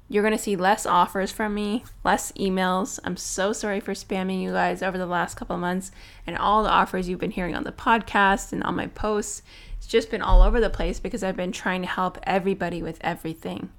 you're 0.06 0.22
going 0.22 0.36
to 0.36 0.42
see 0.42 0.54
less 0.54 0.84
offers 0.84 1.32
from 1.32 1.54
me, 1.54 1.84
less 2.04 2.30
emails. 2.32 2.98
I'm 3.04 3.16
so 3.16 3.54
sorry 3.54 3.80
for 3.80 3.94
spamming 3.94 4.42
you 4.42 4.52
guys 4.52 4.82
over 4.82 4.98
the 4.98 5.06
last 5.06 5.36
couple 5.36 5.56
of 5.56 5.62
months 5.62 5.90
and 6.26 6.36
all 6.36 6.62
the 6.62 6.68
offers 6.68 7.08
you've 7.08 7.20
been 7.20 7.30
hearing 7.30 7.54
on 7.54 7.64
the 7.64 7.72
podcast 7.72 8.52
and 8.52 8.62
on 8.64 8.76
my 8.76 8.88
posts. 8.88 9.40
It's 9.78 9.86
just 9.86 10.10
been 10.10 10.20
all 10.20 10.42
over 10.42 10.60
the 10.60 10.68
place 10.68 11.00
because 11.00 11.22
I've 11.22 11.36
been 11.36 11.52
trying 11.52 11.80
to 11.80 11.88
help 11.88 12.18
everybody 12.24 12.82
with 12.82 12.98
everything. 13.00 13.70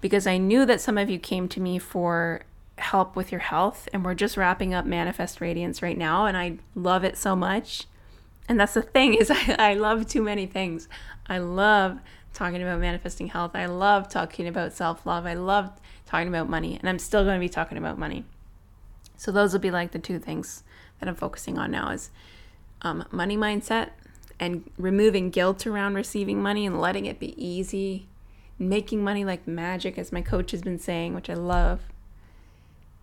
Because 0.00 0.26
I 0.26 0.36
knew 0.36 0.66
that 0.66 0.80
some 0.80 0.98
of 0.98 1.08
you 1.08 1.20
came 1.20 1.46
to 1.46 1.60
me 1.60 1.78
for 1.78 2.42
help 2.78 3.16
with 3.16 3.32
your 3.32 3.40
health 3.40 3.88
and 3.92 4.04
we're 4.04 4.14
just 4.14 4.36
wrapping 4.36 4.74
up 4.74 4.84
Manifest 4.84 5.40
Radiance 5.40 5.82
right 5.82 5.96
now 5.96 6.26
and 6.26 6.36
I 6.36 6.58
love 6.74 7.04
it 7.04 7.16
so 7.16 7.34
much. 7.34 7.86
And 8.48 8.60
that's 8.60 8.74
the 8.74 8.82
thing 8.82 9.14
is 9.14 9.30
I, 9.34 9.56
I 9.58 9.74
love 9.74 10.06
too 10.06 10.22
many 10.22 10.46
things. 10.46 10.88
I 11.26 11.38
love 11.38 11.98
talking 12.36 12.62
about 12.62 12.80
manifesting 12.80 13.28
health. 13.28 13.52
I 13.54 13.66
love 13.66 14.08
talking 14.08 14.46
about 14.46 14.72
self 14.72 15.06
love. 15.06 15.26
I 15.26 15.34
love 15.34 15.72
talking 16.04 16.28
about 16.28 16.48
money, 16.48 16.76
and 16.78 16.88
I'm 16.88 16.98
still 16.98 17.24
going 17.24 17.34
to 17.34 17.44
be 17.44 17.48
talking 17.48 17.78
about 17.78 17.98
money. 17.98 18.24
So 19.16 19.32
those 19.32 19.52
will 19.52 19.60
be 19.60 19.70
like 19.70 19.92
the 19.92 19.98
two 19.98 20.18
things 20.18 20.62
that 21.00 21.08
I'm 21.08 21.14
focusing 21.14 21.58
on 21.58 21.70
now 21.70 21.90
is 21.90 22.10
um, 22.82 23.04
money 23.10 23.36
mindset 23.36 23.90
and 24.38 24.70
removing 24.76 25.30
guilt 25.30 25.66
around 25.66 25.94
receiving 25.94 26.42
money 26.42 26.66
and 26.66 26.78
letting 26.78 27.06
it 27.06 27.18
be 27.18 27.34
easy, 27.42 28.06
making 28.58 29.02
money 29.02 29.24
like 29.24 29.48
magic, 29.48 29.98
as 29.98 30.12
my 30.12 30.20
coach 30.20 30.50
has 30.50 30.60
been 30.60 30.78
saying, 30.78 31.14
which 31.14 31.30
I 31.30 31.34
love. 31.34 31.80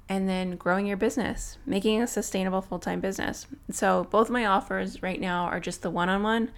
And 0.10 0.28
then 0.28 0.58
growing 0.58 0.86
your 0.86 0.98
business, 0.98 1.58
making 1.66 2.02
a 2.02 2.08
sustainable 2.08 2.62
full 2.62 2.80
time 2.80 3.00
business. 3.00 3.48
So, 3.72 4.06
both 4.10 4.30
my 4.30 4.46
offers 4.46 5.02
right 5.02 5.20
now 5.20 5.46
are 5.46 5.60
just 5.60 5.82
the 5.82 5.90
one 5.90 6.10
on 6.10 6.24
one 6.24 6.52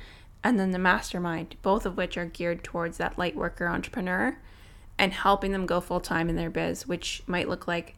and 0.43 0.59
then 0.59 0.71
the 0.71 0.79
mastermind, 0.79 1.55
both 1.61 1.85
of 1.85 1.97
which 1.97 2.17
are 2.17 2.25
geared 2.25 2.63
towards 2.63 2.97
that 2.97 3.17
light 3.17 3.35
worker 3.35 3.67
entrepreneur 3.67 4.37
and 4.97 5.11
helping 5.11 5.51
them 5.51 5.65
go 5.65 5.81
full 5.81 5.99
time 5.99 6.29
in 6.29 6.35
their 6.35 6.49
biz, 6.49 6.87
which 6.87 7.23
might 7.27 7.49
look 7.49 7.67
like 7.67 7.95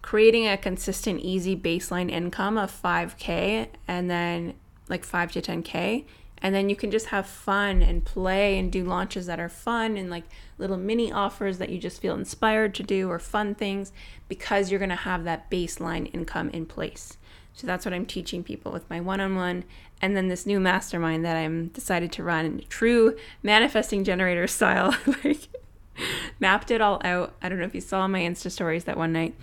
creating 0.00 0.46
a 0.46 0.56
consistent, 0.56 1.20
easy 1.20 1.56
baseline 1.56 2.10
income 2.10 2.56
of 2.56 2.70
5K 2.70 3.68
and 3.86 4.08
then 4.08 4.54
like 4.88 5.04
5 5.04 5.32
to 5.32 5.42
10K. 5.42 6.04
And 6.40 6.54
then 6.54 6.68
you 6.68 6.76
can 6.76 6.90
just 6.90 7.06
have 7.06 7.26
fun 7.26 7.82
and 7.82 8.04
play 8.04 8.58
and 8.58 8.70
do 8.70 8.84
launches 8.84 9.26
that 9.26 9.40
are 9.40 9.48
fun 9.48 9.96
and 9.96 10.08
like 10.10 10.24
little 10.56 10.76
mini 10.76 11.10
offers 11.10 11.58
that 11.58 11.70
you 11.70 11.78
just 11.78 12.00
feel 12.00 12.14
inspired 12.14 12.74
to 12.76 12.82
do 12.82 13.10
or 13.10 13.18
fun 13.18 13.54
things 13.54 13.92
because 14.28 14.70
you're 14.70 14.78
going 14.78 14.88
to 14.88 14.96
have 14.96 15.24
that 15.24 15.50
baseline 15.50 16.12
income 16.14 16.50
in 16.50 16.66
place. 16.66 17.16
So 17.54 17.66
that's 17.66 17.84
what 17.84 17.92
I'm 17.92 18.06
teaching 18.06 18.44
people 18.44 18.70
with 18.70 18.88
my 18.88 19.00
one 19.00 19.20
on 19.20 19.34
one. 19.34 19.64
And 20.00 20.16
then 20.16 20.28
this 20.28 20.46
new 20.46 20.60
mastermind 20.60 21.24
that 21.24 21.36
I'm 21.36 21.68
decided 21.68 22.12
to 22.12 22.22
run 22.22 22.44
in 22.44 22.62
true 22.68 23.16
manifesting 23.42 24.04
generator 24.04 24.46
style. 24.48 24.96
like, 25.24 25.48
mapped 26.40 26.70
it 26.70 26.80
all 26.80 27.00
out. 27.04 27.34
I 27.42 27.48
don't 27.48 27.58
know 27.58 27.64
if 27.64 27.74
you 27.74 27.80
saw 27.80 28.06
my 28.08 28.20
Insta 28.20 28.50
stories 28.50 28.84
that 28.84 28.96
one 28.96 29.12
night. 29.12 29.34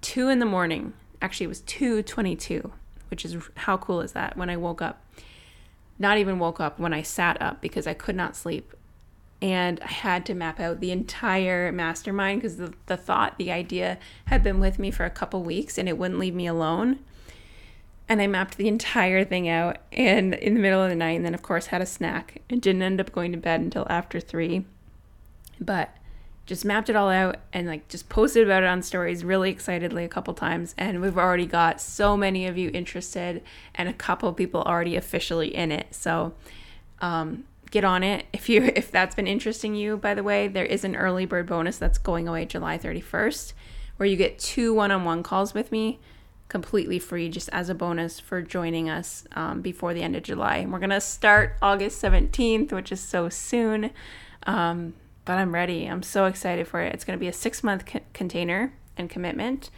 Two 0.00 0.28
in 0.28 0.38
the 0.38 0.46
morning. 0.46 0.92
Actually, 1.20 1.44
it 1.44 1.48
was 1.48 1.62
2:22, 1.62 2.70
which 3.08 3.24
is 3.24 3.36
how 3.56 3.76
cool 3.76 4.00
is 4.00 4.12
that? 4.12 4.36
When 4.36 4.48
I 4.48 4.56
woke 4.56 4.80
up, 4.80 5.04
not 6.00 6.18
even 6.18 6.38
woke 6.38 6.58
up 6.58 6.80
when 6.80 6.92
I 6.92 7.02
sat 7.02 7.40
up 7.40 7.60
because 7.60 7.86
I 7.86 7.94
could 7.94 8.16
not 8.16 8.34
sleep, 8.34 8.74
and 9.40 9.78
I 9.80 9.86
had 9.86 10.26
to 10.26 10.34
map 10.34 10.58
out 10.58 10.80
the 10.80 10.90
entire 10.90 11.70
mastermind 11.70 12.40
because 12.40 12.56
the 12.56 12.74
the 12.86 12.96
thought, 12.96 13.38
the 13.38 13.52
idea 13.52 13.98
had 14.24 14.42
been 14.42 14.58
with 14.58 14.78
me 14.78 14.90
for 14.90 15.04
a 15.04 15.10
couple 15.10 15.42
weeks, 15.44 15.78
and 15.78 15.88
it 15.88 15.98
wouldn't 15.98 16.18
leave 16.18 16.34
me 16.34 16.46
alone. 16.48 16.98
And 18.08 18.20
I 18.20 18.26
mapped 18.26 18.56
the 18.56 18.66
entire 18.66 19.24
thing 19.24 19.48
out 19.48 19.76
and 19.92 20.34
in 20.34 20.54
the 20.54 20.60
middle 20.60 20.82
of 20.82 20.90
the 20.90 20.96
night 20.96 21.12
and 21.12 21.24
then 21.24 21.32
of 21.32 21.42
course 21.42 21.66
had 21.66 21.80
a 21.80 21.86
snack 21.86 22.42
and 22.50 22.60
didn't 22.60 22.82
end 22.82 23.00
up 23.00 23.12
going 23.12 23.30
to 23.30 23.38
bed 23.38 23.60
until 23.60 23.86
after 23.88 24.18
3 24.18 24.64
but 25.60 25.94
just 26.50 26.64
mapped 26.64 26.90
it 26.90 26.96
all 26.96 27.08
out 27.08 27.36
and 27.52 27.68
like 27.68 27.86
just 27.86 28.08
posted 28.08 28.42
about 28.42 28.64
it 28.64 28.66
on 28.66 28.82
stories 28.82 29.22
really 29.22 29.50
excitedly 29.50 30.02
a 30.04 30.08
couple 30.08 30.34
times 30.34 30.74
and 30.76 31.00
we've 31.00 31.16
already 31.16 31.46
got 31.46 31.80
so 31.80 32.16
many 32.16 32.44
of 32.44 32.58
you 32.58 32.72
interested 32.74 33.40
and 33.76 33.88
a 33.88 33.92
couple 33.92 34.32
people 34.32 34.60
already 34.62 34.96
officially 34.96 35.54
in 35.54 35.70
it 35.70 35.86
so 35.92 36.34
um, 37.02 37.44
get 37.70 37.84
on 37.84 38.02
it 38.02 38.26
if 38.32 38.48
you 38.48 38.64
if 38.74 38.90
that's 38.90 39.14
been 39.14 39.28
interesting 39.28 39.76
you 39.76 39.96
by 39.96 40.12
the 40.12 40.24
way 40.24 40.48
there 40.48 40.64
is 40.64 40.82
an 40.82 40.96
early 40.96 41.24
bird 41.24 41.46
bonus 41.46 41.78
that's 41.78 41.98
going 41.98 42.26
away 42.26 42.44
july 42.44 42.76
31st 42.76 43.52
where 43.96 44.08
you 44.08 44.16
get 44.16 44.36
two 44.36 44.74
one-on-one 44.74 45.22
calls 45.22 45.54
with 45.54 45.70
me 45.70 46.00
completely 46.48 46.98
free 46.98 47.28
just 47.28 47.48
as 47.52 47.68
a 47.68 47.76
bonus 47.76 48.18
for 48.18 48.42
joining 48.42 48.90
us 48.90 49.24
um, 49.36 49.60
before 49.60 49.94
the 49.94 50.02
end 50.02 50.16
of 50.16 50.24
July. 50.24 50.56
And 50.56 50.72
we're 50.72 50.80
going 50.80 50.90
to 50.90 51.00
start 51.00 51.56
August 51.62 52.02
17th, 52.02 52.72
which 52.72 52.90
is 52.90 52.98
so 52.98 53.28
soon. 53.28 53.92
Um, 54.48 54.94
but 55.30 55.38
I'm 55.38 55.54
ready. 55.54 55.86
I'm 55.86 56.02
so 56.02 56.24
excited 56.24 56.66
for 56.66 56.80
it. 56.80 56.92
It's 56.92 57.04
going 57.04 57.16
to 57.16 57.20
be 57.20 57.28
a 57.28 57.32
six 57.32 57.62
month 57.62 57.86
co- 57.86 58.00
container 58.12 58.72
and 58.96 59.08
commitment. 59.08 59.70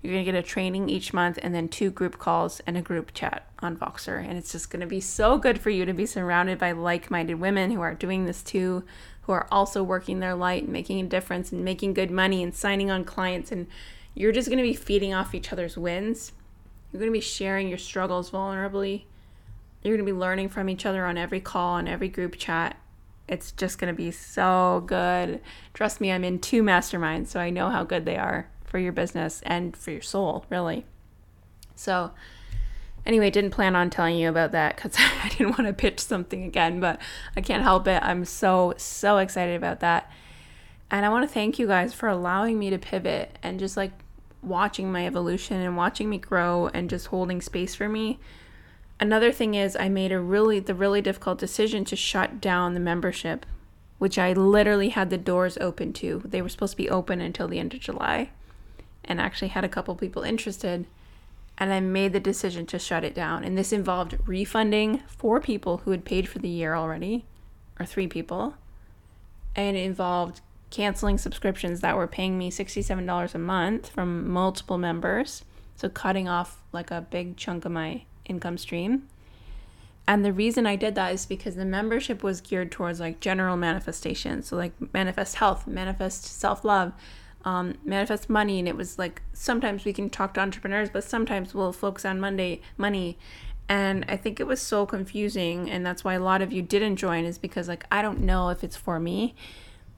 You're 0.00 0.12
going 0.12 0.24
to 0.24 0.30
get 0.30 0.38
a 0.38 0.46
training 0.46 0.88
each 0.88 1.12
month 1.12 1.36
and 1.42 1.52
then 1.52 1.68
two 1.68 1.90
group 1.90 2.20
calls 2.20 2.60
and 2.64 2.76
a 2.76 2.80
group 2.80 3.12
chat 3.12 3.44
on 3.58 3.76
Voxer. 3.76 4.24
And 4.24 4.38
it's 4.38 4.52
just 4.52 4.70
going 4.70 4.82
to 4.82 4.86
be 4.86 5.00
so 5.00 5.36
good 5.36 5.60
for 5.60 5.70
you 5.70 5.84
to 5.84 5.92
be 5.92 6.06
surrounded 6.06 6.60
by 6.60 6.70
like 6.70 7.10
minded 7.10 7.40
women 7.40 7.72
who 7.72 7.80
are 7.80 7.92
doing 7.92 8.24
this 8.24 8.40
too, 8.40 8.84
who 9.22 9.32
are 9.32 9.48
also 9.50 9.82
working 9.82 10.20
their 10.20 10.36
light 10.36 10.62
and 10.62 10.72
making 10.72 11.00
a 11.00 11.08
difference 11.08 11.50
and 11.50 11.64
making 11.64 11.94
good 11.94 12.12
money 12.12 12.40
and 12.44 12.54
signing 12.54 12.88
on 12.88 13.02
clients 13.02 13.50
and 13.50 13.66
you're 14.14 14.30
just 14.30 14.46
going 14.46 14.58
to 14.58 14.62
be 14.62 14.74
feeding 14.74 15.12
off 15.12 15.34
each 15.34 15.52
other's 15.52 15.76
wins. 15.76 16.30
You're 16.92 17.00
going 17.00 17.10
to 17.10 17.18
be 17.18 17.20
sharing 17.20 17.66
your 17.66 17.78
struggles 17.78 18.30
vulnerably. 18.30 19.06
You're 19.82 19.96
going 19.96 20.06
to 20.06 20.12
be 20.12 20.16
learning 20.16 20.50
from 20.50 20.68
each 20.68 20.86
other 20.86 21.04
on 21.04 21.18
every 21.18 21.40
call, 21.40 21.74
on 21.74 21.88
every 21.88 22.08
group 22.08 22.36
chat. 22.38 22.76
It's 23.26 23.52
just 23.52 23.78
going 23.78 23.92
to 23.92 23.96
be 23.96 24.10
so 24.10 24.84
good. 24.86 25.40
Trust 25.72 26.00
me, 26.00 26.12
I'm 26.12 26.24
in 26.24 26.38
two 26.38 26.62
masterminds, 26.62 27.28
so 27.28 27.40
I 27.40 27.50
know 27.50 27.70
how 27.70 27.84
good 27.84 28.04
they 28.04 28.16
are 28.16 28.48
for 28.64 28.78
your 28.78 28.92
business 28.92 29.40
and 29.46 29.76
for 29.76 29.92
your 29.92 30.02
soul, 30.02 30.44
really. 30.50 30.84
So, 31.74 32.12
anyway, 33.06 33.30
didn't 33.30 33.52
plan 33.52 33.76
on 33.76 33.88
telling 33.88 34.16
you 34.16 34.28
about 34.28 34.52
that 34.52 34.76
because 34.76 34.94
I 35.22 35.28
didn't 35.28 35.58
want 35.58 35.66
to 35.66 35.72
pitch 35.72 36.00
something 36.00 36.44
again, 36.44 36.80
but 36.80 37.00
I 37.36 37.40
can't 37.40 37.62
help 37.62 37.88
it. 37.88 38.02
I'm 38.02 38.24
so, 38.24 38.74
so 38.76 39.18
excited 39.18 39.56
about 39.56 39.80
that. 39.80 40.10
And 40.90 41.06
I 41.06 41.08
want 41.08 41.26
to 41.26 41.32
thank 41.32 41.58
you 41.58 41.66
guys 41.66 41.94
for 41.94 42.08
allowing 42.08 42.58
me 42.58 42.70
to 42.70 42.78
pivot 42.78 43.38
and 43.42 43.58
just 43.58 43.76
like 43.76 43.92
watching 44.42 44.92
my 44.92 45.06
evolution 45.06 45.60
and 45.60 45.76
watching 45.76 46.10
me 46.10 46.18
grow 46.18 46.68
and 46.74 46.90
just 46.90 47.06
holding 47.06 47.40
space 47.40 47.74
for 47.74 47.88
me. 47.88 48.18
Another 49.00 49.32
thing 49.32 49.54
is 49.54 49.76
I 49.76 49.88
made 49.88 50.12
a 50.12 50.20
really 50.20 50.60
the 50.60 50.74
really 50.74 51.02
difficult 51.02 51.38
decision 51.38 51.84
to 51.86 51.96
shut 51.96 52.40
down 52.40 52.74
the 52.74 52.80
membership, 52.80 53.44
which 53.98 54.18
I 54.18 54.32
literally 54.32 54.90
had 54.90 55.10
the 55.10 55.18
doors 55.18 55.58
open 55.58 55.92
to. 55.94 56.22
They 56.24 56.40
were 56.40 56.48
supposed 56.48 56.72
to 56.72 56.76
be 56.76 56.90
open 56.90 57.20
until 57.20 57.48
the 57.48 57.58
end 57.58 57.74
of 57.74 57.80
July 57.80 58.30
and 59.04 59.20
actually 59.20 59.48
had 59.48 59.64
a 59.64 59.68
couple 59.68 59.94
people 59.94 60.22
interested 60.22 60.86
and 61.56 61.72
I 61.72 61.80
made 61.80 62.12
the 62.12 62.20
decision 62.20 62.66
to 62.66 62.78
shut 62.78 63.04
it 63.04 63.14
down. 63.14 63.44
And 63.44 63.56
this 63.56 63.72
involved 63.72 64.18
refunding 64.26 65.02
four 65.06 65.40
people 65.40 65.78
who 65.78 65.92
had 65.92 66.04
paid 66.04 66.28
for 66.28 66.38
the 66.38 66.48
year 66.48 66.74
already, 66.74 67.24
or 67.78 67.86
three 67.86 68.08
people, 68.08 68.54
and 69.54 69.76
it 69.76 69.84
involved 69.84 70.40
canceling 70.70 71.18
subscriptions 71.18 71.80
that 71.80 71.96
were 71.96 72.08
paying 72.08 72.36
me 72.36 72.50
$67 72.50 73.34
a 73.34 73.38
month 73.38 73.88
from 73.88 74.28
multiple 74.28 74.78
members. 74.78 75.44
So 75.76 75.88
cutting 75.88 76.28
off 76.28 76.62
like 76.72 76.90
a 76.90 77.00
big 77.00 77.36
chunk 77.36 77.64
of 77.64 77.72
my 77.72 78.04
income 78.26 78.58
stream. 78.58 79.08
And 80.06 80.24
the 80.24 80.32
reason 80.32 80.66
I 80.66 80.76
did 80.76 80.94
that 80.96 81.12
is 81.12 81.24
because 81.24 81.56
the 81.56 81.64
membership 81.64 82.22
was 82.22 82.40
geared 82.40 82.70
towards 82.70 83.00
like 83.00 83.20
general 83.20 83.56
manifestation. 83.56 84.42
So, 84.42 84.56
like, 84.56 84.72
manifest 84.92 85.36
health, 85.36 85.66
manifest 85.66 86.24
self 86.24 86.64
love, 86.64 86.92
um, 87.44 87.74
manifest 87.84 88.28
money. 88.28 88.58
And 88.58 88.68
it 88.68 88.76
was 88.76 88.98
like 88.98 89.22
sometimes 89.32 89.84
we 89.84 89.92
can 89.94 90.10
talk 90.10 90.34
to 90.34 90.40
entrepreneurs, 90.40 90.90
but 90.90 91.04
sometimes 91.04 91.54
we'll 91.54 91.72
focus 91.72 92.04
on 92.04 92.20
Monday 92.20 92.60
money. 92.76 93.18
And 93.66 94.04
I 94.06 94.18
think 94.18 94.40
it 94.40 94.46
was 94.46 94.60
so 94.60 94.84
confusing. 94.84 95.70
And 95.70 95.86
that's 95.86 96.04
why 96.04 96.14
a 96.14 96.20
lot 96.20 96.42
of 96.42 96.52
you 96.52 96.60
didn't 96.60 96.96
join, 96.96 97.24
is 97.24 97.38
because, 97.38 97.66
like, 97.66 97.86
I 97.90 98.02
don't 98.02 98.20
know 98.20 98.50
if 98.50 98.62
it's 98.62 98.76
for 98.76 99.00
me. 99.00 99.34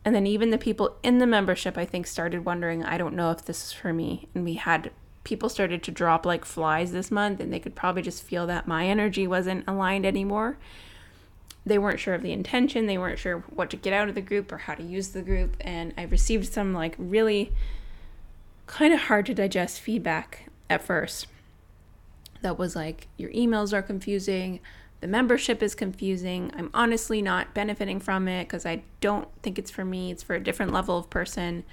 And 0.04 0.14
then 0.14 0.24
even 0.24 0.50
the 0.50 0.58
people 0.58 0.96
in 1.02 1.18
the 1.18 1.26
membership, 1.26 1.76
I 1.76 1.84
think, 1.84 2.06
started 2.06 2.44
wondering, 2.44 2.84
I 2.84 2.96
don't 2.96 3.16
know 3.16 3.32
if 3.32 3.44
this 3.44 3.64
is 3.64 3.72
for 3.72 3.92
me. 3.92 4.28
And 4.36 4.44
we 4.44 4.54
had 4.54 4.92
people 5.26 5.48
started 5.48 5.82
to 5.82 5.90
drop 5.90 6.24
like 6.24 6.44
flies 6.44 6.92
this 6.92 7.10
month, 7.10 7.40
and 7.40 7.52
they 7.52 7.58
could 7.58 7.74
probably 7.74 8.00
just 8.00 8.22
feel 8.22 8.46
that 8.46 8.68
my 8.68 8.86
energy 8.86 9.26
wasn't 9.26 9.64
aligned 9.66 10.06
anymore. 10.06 10.56
They 11.66 11.78
weren't 11.78 11.98
sure 11.98 12.14
of 12.14 12.22
the 12.22 12.32
intention, 12.32 12.86
they 12.86 12.96
weren't 12.96 13.18
sure 13.18 13.40
what 13.50 13.68
to 13.70 13.76
get 13.76 13.92
out 13.92 14.08
of 14.08 14.14
the 14.14 14.20
group 14.20 14.52
or 14.52 14.58
how 14.58 14.76
to 14.76 14.84
use 14.84 15.08
the 15.08 15.22
group. 15.22 15.56
And 15.60 15.92
I 15.98 16.04
received 16.04 16.52
some 16.52 16.72
like 16.72 16.94
really 16.96 17.52
kind 18.66 18.94
of 18.94 19.00
hard 19.00 19.26
to 19.26 19.34
digest 19.34 19.80
feedback 19.80 20.48
at 20.70 20.84
first 20.84 21.26
that 22.42 22.56
was 22.56 22.76
like, 22.76 23.08
your 23.16 23.30
emails 23.30 23.72
are 23.72 23.82
confusing 23.82 24.60
the 25.00 25.06
membership 25.06 25.62
is 25.62 25.74
confusing. 25.74 26.50
I'm 26.56 26.70
honestly 26.72 27.20
not 27.20 27.54
benefiting 27.54 28.00
from 28.00 28.28
it 28.28 28.44
because 28.44 28.64
I 28.64 28.82
don't 29.00 29.28
think 29.42 29.58
it's 29.58 29.70
for 29.70 29.84
me. 29.84 30.10
It's 30.10 30.22
for 30.22 30.34
a 30.34 30.42
different 30.42 30.72
level 30.72 30.96
of 30.98 31.10
person. 31.10 31.64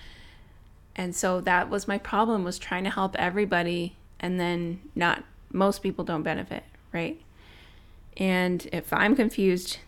And 0.96 1.16
so 1.16 1.42
that 1.42 1.70
was 1.70 1.88
my 1.88 1.98
problem 1.98 2.44
was 2.44 2.60
trying 2.60 2.84
to 2.84 2.90
help 2.90 3.16
everybody 3.18 3.96
and 4.20 4.40
then 4.40 4.82
not 4.96 5.24
most 5.52 5.82
people 5.82 6.06
don't 6.06 6.24
benefit, 6.24 6.64
right? 6.92 7.20
And 8.18 8.68
if 8.72 8.94
I'm 8.94 9.16
confused, 9.16 9.80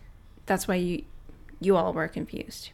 that's 0.46 0.66
why 0.66 0.76
you 0.76 1.04
you 1.60 1.76
all 1.76 1.92
were 1.92 2.08
confused. 2.08 2.70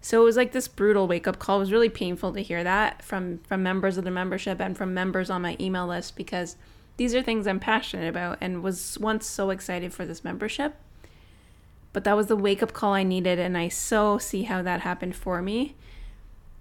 So 0.00 0.20
it 0.20 0.24
was 0.24 0.36
like 0.36 0.52
this 0.52 0.68
brutal 0.68 1.06
wake 1.06 1.26
up 1.26 1.38
call. 1.38 1.56
It 1.56 1.60
was 1.60 1.72
really 1.72 1.88
painful 1.88 2.32
to 2.32 2.42
hear 2.42 2.64
that 2.64 3.02
from 3.02 3.38
from 3.38 3.62
members 3.62 3.98
of 3.98 4.04
the 4.04 4.10
membership 4.10 4.60
and 4.60 4.76
from 4.76 4.94
members 4.94 5.30
on 5.30 5.42
my 5.42 5.56
email 5.60 5.86
list 5.86 6.16
because 6.16 6.56
these 6.96 7.14
are 7.14 7.22
things 7.22 7.46
I'm 7.46 7.60
passionate 7.60 8.08
about 8.08 8.38
and 8.40 8.62
was 8.62 8.98
once 8.98 9.26
so 9.26 9.50
excited 9.50 9.92
for 9.92 10.06
this 10.06 10.24
membership. 10.24 10.76
But 11.92 12.04
that 12.04 12.16
was 12.16 12.26
the 12.26 12.36
wake 12.36 12.62
up 12.62 12.72
call 12.72 12.94
I 12.94 13.02
needed 13.02 13.38
and 13.38 13.56
I 13.56 13.68
so 13.68 14.18
see 14.18 14.44
how 14.44 14.62
that 14.62 14.80
happened 14.80 15.16
for 15.16 15.42
me 15.42 15.74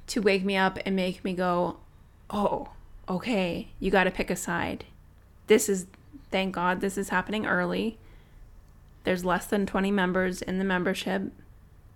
to 0.08 0.22
wake 0.22 0.44
me 0.44 0.56
up 0.56 0.80
and 0.86 0.96
make 0.96 1.24
me 1.24 1.34
go, 1.34 1.78
"Oh, 2.30 2.70
okay, 3.10 3.70
you 3.80 3.92
got 3.92 4.06
to 4.06 4.12
pick 4.12 4.30
a 4.30 4.36
side. 4.36 4.86
This 5.48 5.70
is 5.70 5.88
thank 6.32 6.54
God 6.54 6.82
this 6.82 6.98
is 6.98 7.10
happening 7.10 7.46
early. 7.46 7.98
There's 9.04 9.24
less 9.24 9.46
than 9.46 9.66
20 9.66 9.92
members 9.92 10.42
in 10.42 10.58
the 10.58 10.66
membership. 10.66 11.32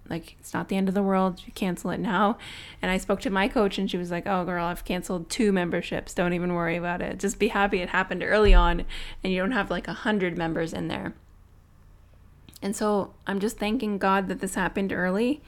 Like, 0.08 0.36
it's 0.40 0.54
not 0.54 0.70
the 0.70 0.78
end 0.78 0.88
of 0.88 0.96
the 0.96 1.04
world. 1.04 1.42
You 1.46 1.52
cancel 1.54 1.92
it 1.92 2.00
now. 2.00 2.38
And 2.82 2.90
I 2.90 2.98
spoke 2.98 3.20
to 3.22 3.30
my 3.30 3.48
coach, 3.48 3.78
and 3.78 3.90
she 3.90 3.98
was 3.98 4.12
like, 4.12 4.26
Oh, 4.26 4.46
girl, 4.46 4.66
I've 4.66 4.86
canceled 4.86 5.30
two 5.30 5.52
memberships. 5.52 6.14
Don't 6.14 6.34
even 6.34 6.54
worry 6.54 6.78
about 6.78 7.02
it. 7.02 7.20
Just 7.20 7.38
be 7.40 7.50
happy 7.50 7.82
it 7.82 7.90
happened 7.90 8.24
early 8.24 8.54
on, 8.54 8.86
and 9.24 9.34
you 9.34 9.40
don't 9.40 9.52
have 9.52 9.70
like 9.70 9.88
a 9.88 9.92
100 9.92 10.38
members 10.38 10.74
in 10.74 10.88
there. 10.88 11.14
And 12.62 12.76
so 12.76 13.14
I'm 13.26 13.40
just 13.40 13.58
thanking 13.58 13.98
God 13.98 14.28
that 14.28 14.40
this 14.40 14.56
happened 14.56 14.92
early 14.92 15.42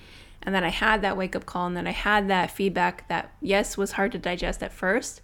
and 0.43 0.55
that 0.55 0.63
I 0.63 0.69
had 0.69 1.01
that 1.01 1.17
wake 1.17 1.35
up 1.35 1.45
call 1.45 1.67
and 1.67 1.77
that 1.77 1.87
I 1.87 1.91
had 1.91 2.27
that 2.29 2.51
feedback 2.51 3.07
that, 3.07 3.31
yes, 3.41 3.77
was 3.77 3.93
hard 3.93 4.11
to 4.13 4.17
digest 4.17 4.63
at 4.63 4.73
first, 4.73 5.21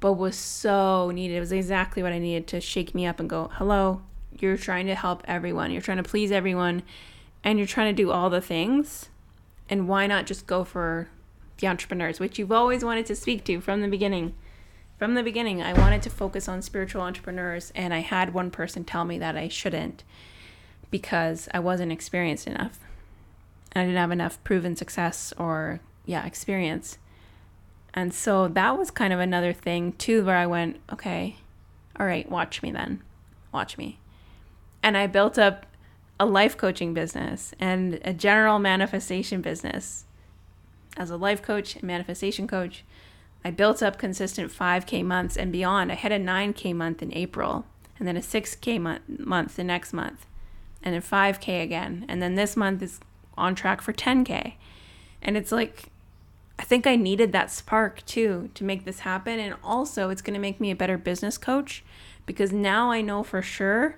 but 0.00 0.14
was 0.14 0.36
so 0.36 1.10
needed. 1.10 1.36
It 1.36 1.40
was 1.40 1.52
exactly 1.52 2.02
what 2.02 2.12
I 2.12 2.18
needed 2.18 2.46
to 2.48 2.60
shake 2.60 2.94
me 2.94 3.06
up 3.06 3.20
and 3.20 3.30
go, 3.30 3.50
Hello, 3.54 4.02
you're 4.38 4.56
trying 4.56 4.86
to 4.86 4.94
help 4.94 5.22
everyone, 5.26 5.70
you're 5.70 5.80
trying 5.80 5.98
to 5.98 6.02
please 6.02 6.32
everyone, 6.32 6.82
and 7.44 7.58
you're 7.58 7.66
trying 7.66 7.94
to 7.94 8.02
do 8.02 8.10
all 8.10 8.30
the 8.30 8.40
things. 8.40 9.08
And 9.68 9.88
why 9.88 10.06
not 10.06 10.26
just 10.26 10.46
go 10.46 10.64
for 10.64 11.08
the 11.58 11.68
entrepreneurs, 11.68 12.18
which 12.18 12.38
you've 12.38 12.52
always 12.52 12.84
wanted 12.84 13.06
to 13.06 13.16
speak 13.16 13.44
to 13.44 13.60
from 13.60 13.80
the 13.80 13.88
beginning? 13.88 14.34
From 14.98 15.14
the 15.14 15.22
beginning, 15.22 15.62
I 15.62 15.72
wanted 15.72 16.02
to 16.02 16.10
focus 16.10 16.48
on 16.48 16.62
spiritual 16.62 17.02
entrepreneurs, 17.02 17.72
and 17.74 17.92
I 17.92 18.00
had 18.00 18.34
one 18.34 18.50
person 18.50 18.84
tell 18.84 19.04
me 19.04 19.18
that 19.18 19.36
I 19.36 19.48
shouldn't 19.48 20.04
because 20.90 21.48
I 21.52 21.58
wasn't 21.58 21.90
experienced 21.90 22.46
enough. 22.46 22.78
And 23.72 23.82
I 23.82 23.84
didn't 23.86 23.98
have 23.98 24.10
enough 24.10 24.42
proven 24.44 24.76
success 24.76 25.32
or, 25.36 25.80
yeah, 26.04 26.24
experience. 26.26 26.98
And 27.94 28.14
so 28.14 28.48
that 28.48 28.78
was 28.78 28.90
kind 28.90 29.12
of 29.12 29.20
another 29.20 29.52
thing, 29.52 29.92
too, 29.92 30.24
where 30.24 30.36
I 30.36 30.46
went, 30.46 30.80
okay, 30.92 31.36
all 31.98 32.06
right, 32.06 32.30
watch 32.30 32.62
me 32.62 32.70
then. 32.70 33.02
Watch 33.52 33.76
me 33.76 33.98
and 34.82 34.96
I 34.96 35.06
built 35.06 35.38
up 35.38 35.66
a 36.18 36.26
life 36.26 36.56
coaching 36.56 36.92
business 36.92 37.54
and 37.58 38.00
a 38.04 38.12
general 38.12 38.58
manifestation 38.58 39.40
business. 39.40 40.04
As 40.96 41.10
a 41.10 41.16
life 41.16 41.42
coach 41.42 41.74
and 41.74 41.84
manifestation 41.84 42.46
coach, 42.46 42.84
I 43.44 43.50
built 43.50 43.82
up 43.82 43.98
consistent 43.98 44.52
5K 44.52 45.04
months 45.04 45.36
and 45.36 45.50
beyond. 45.50 45.90
I 45.90 45.96
had 45.96 46.12
a 46.12 46.18
9K 46.18 46.74
month 46.74 47.02
in 47.02 47.14
April, 47.14 47.64
and 47.98 48.06
then 48.06 48.16
a 48.16 48.20
6K 48.20 48.80
month, 48.80 49.02
month 49.08 49.56
the 49.56 49.64
next 49.64 49.92
month, 49.92 50.26
and 50.82 50.94
then 50.94 51.02
5K 51.02 51.62
again. 51.62 52.04
And 52.08 52.22
then 52.22 52.34
this 52.34 52.56
month 52.56 52.82
is 52.82 53.00
on 53.36 53.54
track 53.54 53.80
for 53.80 53.92
10K. 53.92 54.54
And 55.22 55.36
it's 55.36 55.52
like, 55.52 55.84
I 56.58 56.64
think 56.64 56.86
I 56.86 56.96
needed 56.96 57.32
that 57.32 57.50
spark 57.50 58.04
too 58.06 58.50
to 58.54 58.64
make 58.64 58.84
this 58.84 59.00
happen. 59.00 59.38
And 59.38 59.54
also, 59.64 60.10
it's 60.10 60.22
going 60.22 60.34
to 60.34 60.40
make 60.40 60.60
me 60.60 60.70
a 60.70 60.76
better 60.76 60.98
business 60.98 61.38
coach 61.38 61.82
because 62.26 62.52
now 62.52 62.90
I 62.90 63.00
know 63.00 63.22
for 63.22 63.42
sure 63.42 63.96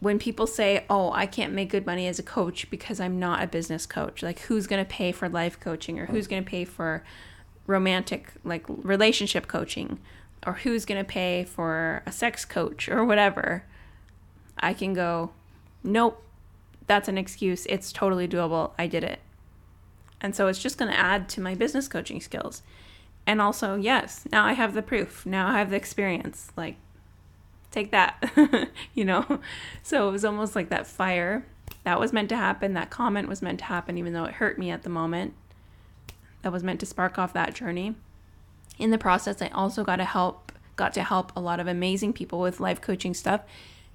when 0.00 0.18
people 0.18 0.46
say, 0.46 0.84
"Oh, 0.88 1.12
I 1.12 1.26
can't 1.26 1.52
make 1.52 1.70
good 1.70 1.86
money 1.86 2.06
as 2.06 2.18
a 2.18 2.22
coach 2.22 2.68
because 2.70 3.00
I'm 3.00 3.18
not 3.18 3.42
a 3.42 3.46
business 3.46 3.86
coach." 3.86 4.22
Like 4.22 4.40
who's 4.40 4.66
going 4.66 4.84
to 4.84 4.90
pay 4.90 5.12
for 5.12 5.28
life 5.28 5.60
coaching 5.60 5.98
or 5.98 6.06
who's 6.06 6.26
going 6.26 6.42
to 6.42 6.50
pay 6.50 6.64
for 6.64 7.04
romantic 7.66 8.32
like 8.42 8.64
relationship 8.66 9.46
coaching 9.46 10.00
or 10.46 10.54
who's 10.54 10.84
going 10.84 10.98
to 11.00 11.08
pay 11.08 11.44
for 11.44 12.02
a 12.06 12.12
sex 12.12 12.44
coach 12.44 12.88
or 12.88 13.04
whatever. 13.04 13.64
I 14.58 14.72
can 14.74 14.94
go, 14.94 15.30
"Nope. 15.84 16.24
That's 16.90 17.06
an 17.06 17.16
excuse. 17.16 17.66
It's 17.66 17.92
totally 17.92 18.26
doable. 18.26 18.72
I 18.76 18.88
did 18.88 19.04
it." 19.04 19.20
And 20.20 20.34
so 20.34 20.48
it's 20.48 20.58
just 20.58 20.76
going 20.76 20.90
to 20.90 20.98
add 20.98 21.28
to 21.28 21.40
my 21.40 21.54
business 21.54 21.86
coaching 21.86 22.20
skills. 22.20 22.62
And 23.28 23.40
also, 23.40 23.76
yes, 23.76 24.24
now 24.32 24.44
I 24.44 24.54
have 24.54 24.74
the 24.74 24.82
proof. 24.82 25.24
Now 25.24 25.46
I 25.46 25.58
have 25.58 25.70
the 25.70 25.76
experience. 25.76 26.50
Like 26.56 26.78
take 27.70 27.92
that, 27.92 28.68
you 28.94 29.04
know? 29.04 29.38
So 29.84 30.08
it 30.08 30.10
was 30.12 30.24
almost 30.24 30.56
like 30.56 30.68
that 30.70 30.88
fire 30.88 31.46
that 31.84 32.00
was 32.00 32.12
meant 32.12 32.28
to 32.30 32.36
happen. 32.36 32.74
That 32.74 32.90
comment 32.90 33.28
was 33.28 33.40
meant 33.40 33.60
to 33.60 33.66
happen, 33.66 33.96
even 33.96 34.12
though 34.12 34.24
it 34.24 34.34
hurt 34.34 34.58
me 34.58 34.70
at 34.72 34.82
the 34.82 34.90
moment. 34.90 35.34
That 36.42 36.52
was 36.52 36.64
meant 36.64 36.80
to 36.80 36.86
spark 36.86 37.18
off 37.18 37.32
that 37.34 37.54
journey. 37.54 37.94
In 38.78 38.90
the 38.90 38.98
process, 38.98 39.40
I 39.40 39.48
also 39.48 39.84
got 39.84 39.96
to 39.96 40.04
help, 40.04 40.50
got 40.74 40.92
to 40.94 41.04
help 41.04 41.32
a 41.36 41.40
lot 41.40 41.60
of 41.60 41.68
amazing 41.68 42.14
people 42.14 42.40
with 42.40 42.60
life 42.60 42.80
coaching 42.80 43.14
stuff 43.14 43.42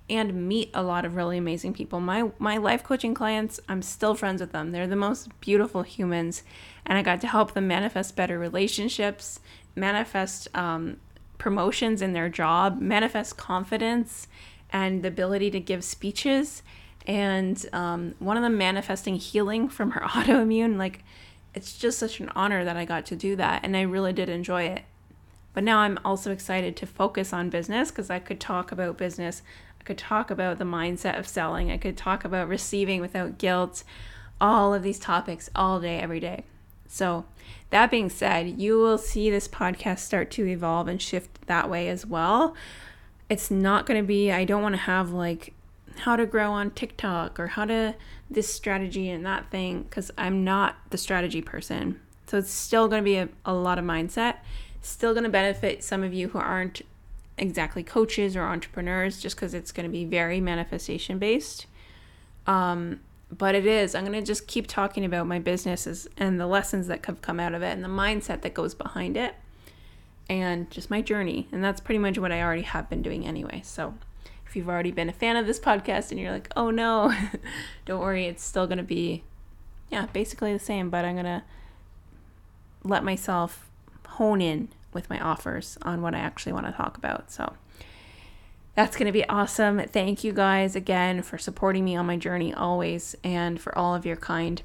and 0.09 0.47
meet 0.47 0.69
a 0.73 0.83
lot 0.83 1.03
of 1.03 1.15
really 1.15 1.37
amazing 1.37 1.73
people. 1.73 1.99
My 1.99 2.31
my 2.37 2.57
life 2.57 2.83
coaching 2.83 3.13
clients, 3.13 3.59
I'm 3.67 3.81
still 3.81 4.15
friends 4.15 4.41
with 4.41 4.51
them. 4.51 4.71
They're 4.71 4.87
the 4.87 4.95
most 4.95 5.29
beautiful 5.39 5.83
humans, 5.83 6.43
and 6.85 6.97
I 6.97 7.01
got 7.01 7.21
to 7.21 7.27
help 7.27 7.53
them 7.53 7.67
manifest 7.67 8.15
better 8.15 8.37
relationships, 8.37 9.39
manifest 9.75 10.47
um, 10.55 10.97
promotions 11.37 12.01
in 12.01 12.13
their 12.13 12.29
job, 12.29 12.79
manifest 12.79 13.37
confidence 13.37 14.27
and 14.71 15.03
the 15.03 15.07
ability 15.07 15.51
to 15.51 15.59
give 15.59 15.83
speeches. 15.83 16.63
And 17.07 17.63
um, 17.71 18.15
one 18.19 18.35
of 18.35 18.43
them 18.43 18.57
manifesting 18.57 19.15
healing 19.15 19.69
from 19.75 19.91
her 19.91 20.01
autoimmune. 20.07 20.77
Like, 20.77 21.03
it's 21.53 21.77
just 21.77 21.97
such 21.97 22.19
an 22.19 22.29
honor 22.35 22.65
that 22.65 22.75
I 22.75 22.85
got 22.85 23.05
to 23.07 23.15
do 23.15 23.35
that. 23.37 23.63
And 23.63 23.77
I 23.77 23.81
really 23.81 24.13
did 24.13 24.29
enjoy 24.29 24.63
it. 24.63 24.83
But 25.53 25.63
now 25.63 25.79
I'm 25.79 25.97
also 26.03 26.31
excited 26.31 26.75
to 26.77 26.85
focus 26.85 27.31
on 27.31 27.49
business 27.49 27.89
because 27.89 28.09
I 28.09 28.19
could 28.19 28.41
talk 28.41 28.73
about 28.73 28.97
business. 28.97 29.41
Could 29.85 29.97
talk 29.97 30.31
about 30.31 30.57
the 30.57 30.65
mindset 30.65 31.17
of 31.17 31.27
selling. 31.27 31.71
I 31.71 31.77
could 31.77 31.95
talk 31.95 32.25
about 32.25 32.49
receiving 32.49 33.01
without 33.01 33.37
guilt. 33.37 33.83
All 34.41 34.73
of 34.73 34.83
these 34.83 34.99
topics 34.99 35.49
all 35.55 35.79
day, 35.79 35.99
every 35.99 36.19
day. 36.19 36.43
So, 36.87 37.25
that 37.69 37.91
being 37.91 38.09
said, 38.09 38.59
you 38.59 38.79
will 38.79 38.97
see 38.97 39.29
this 39.29 39.47
podcast 39.47 39.99
start 39.99 40.31
to 40.31 40.45
evolve 40.45 40.87
and 40.87 41.01
shift 41.01 41.47
that 41.47 41.69
way 41.69 41.87
as 41.89 42.05
well. 42.05 42.55
It's 43.29 43.49
not 43.49 43.85
going 43.85 44.01
to 44.01 44.07
be, 44.07 44.31
I 44.31 44.43
don't 44.43 44.61
want 44.61 44.73
to 44.73 44.81
have 44.81 45.11
like 45.11 45.53
how 45.99 46.15
to 46.15 46.25
grow 46.25 46.51
on 46.51 46.71
TikTok 46.71 47.39
or 47.39 47.47
how 47.47 47.65
to 47.65 47.95
this 48.29 48.53
strategy 48.53 49.09
and 49.09 49.25
that 49.25 49.49
thing 49.51 49.83
because 49.83 50.11
I'm 50.17 50.43
not 50.43 50.75
the 50.89 50.97
strategy 50.97 51.41
person. 51.41 51.99
So, 52.27 52.37
it's 52.37 52.51
still 52.51 52.87
going 52.87 53.01
to 53.01 53.05
be 53.05 53.17
a, 53.17 53.29
a 53.45 53.53
lot 53.53 53.77
of 53.77 53.85
mindset, 53.85 54.37
still 54.81 55.13
going 55.13 55.23
to 55.23 55.29
benefit 55.29 55.83
some 55.83 56.03
of 56.03 56.13
you 56.13 56.29
who 56.29 56.39
aren't 56.39 56.81
exactly 57.37 57.83
coaches 57.83 58.35
or 58.35 58.43
entrepreneurs 58.43 59.19
just 59.19 59.35
because 59.35 59.53
it's 59.53 59.71
going 59.71 59.85
to 59.85 59.91
be 59.91 60.05
very 60.05 60.39
manifestation 60.39 61.19
based. 61.19 61.65
Um, 62.47 63.01
but 63.35 63.55
it 63.55 63.65
is. 63.65 63.95
I'm 63.95 64.05
going 64.05 64.19
to 64.19 64.25
just 64.25 64.47
keep 64.47 64.67
talking 64.67 65.03
about 65.03 65.27
my 65.27 65.39
businesses 65.39 66.07
and 66.17 66.39
the 66.39 66.47
lessons 66.47 66.87
that 66.87 67.05
have 67.05 67.21
come 67.21 67.39
out 67.39 67.53
of 67.53 67.61
it 67.61 67.71
and 67.71 67.83
the 67.83 67.89
mindset 67.89 68.41
that 68.41 68.53
goes 68.53 68.75
behind 68.75 69.17
it 69.17 69.35
and 70.29 70.69
just 70.71 70.89
my 70.89 71.01
journey. 71.01 71.47
And 71.51 71.63
that's 71.63 71.81
pretty 71.81 71.99
much 71.99 72.17
what 72.17 72.31
I 72.31 72.41
already 72.41 72.61
have 72.61 72.89
been 72.89 73.01
doing 73.01 73.25
anyway. 73.25 73.61
So 73.63 73.95
if 74.45 74.55
you've 74.55 74.69
already 74.69 74.91
been 74.91 75.09
a 75.09 75.13
fan 75.13 75.35
of 75.35 75.47
this 75.47 75.59
podcast 75.59 76.11
and 76.11 76.19
you're 76.19 76.31
like, 76.31 76.49
oh 76.55 76.69
no, 76.69 77.13
don't 77.85 77.99
worry, 77.99 78.25
it's 78.25 78.43
still 78.43 78.67
going 78.67 78.77
to 78.77 78.83
be, 78.83 79.23
yeah, 79.91 80.05
basically 80.07 80.53
the 80.53 80.59
same, 80.59 80.89
but 80.89 81.03
I'm 81.03 81.15
going 81.15 81.25
to 81.25 81.43
let 82.83 83.03
myself 83.03 83.69
hone 84.07 84.41
in 84.41 84.69
with 84.95 85.10
my 85.10 85.19
offers 85.19 85.77
on 85.84 86.01
what 86.01 86.15
I 86.15 86.19
actually 86.19 86.53
want 86.53 86.65
to 86.65 86.71
talk 86.71 86.97
about. 86.97 87.29
So 87.29 87.53
that's 88.73 88.97
going 88.97 89.05
to 89.05 89.12
be 89.12 89.27
awesome. 89.29 89.79
Thank 89.79 90.23
you 90.23 90.34
guys 90.34 90.75
again 90.75 91.21
for 91.21 91.38
supporting 91.38 91.86
me 91.86 91.95
on 91.95 92.08
my 92.08 92.17
journey 92.17 92.53
always 92.53 93.15
and 93.23 93.62
for 93.62 93.77
all 93.77 93.93
of 93.93 94.05
your 94.05 94.15
kind. 94.15 94.63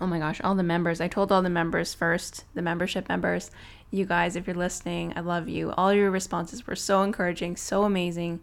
Oh 0.00 0.06
my 0.06 0.18
gosh, 0.18 0.40
all 0.42 0.56
the 0.56 0.62
members. 0.62 1.00
I 1.00 1.06
told 1.08 1.30
all 1.30 1.40
the 1.40 1.48
members 1.48 1.94
first, 1.94 2.44
the 2.54 2.62
membership 2.62 3.08
members, 3.08 3.50
you 3.90 4.04
guys, 4.04 4.34
if 4.34 4.46
you're 4.46 4.56
listening, 4.56 5.12
I 5.14 5.20
love 5.20 5.48
you. 5.48 5.70
All 5.72 5.92
your 5.92 6.10
responses 6.10 6.66
were 6.66 6.74
so 6.74 7.02
encouraging, 7.02 7.56
so 7.56 7.84
amazing. 7.84 8.40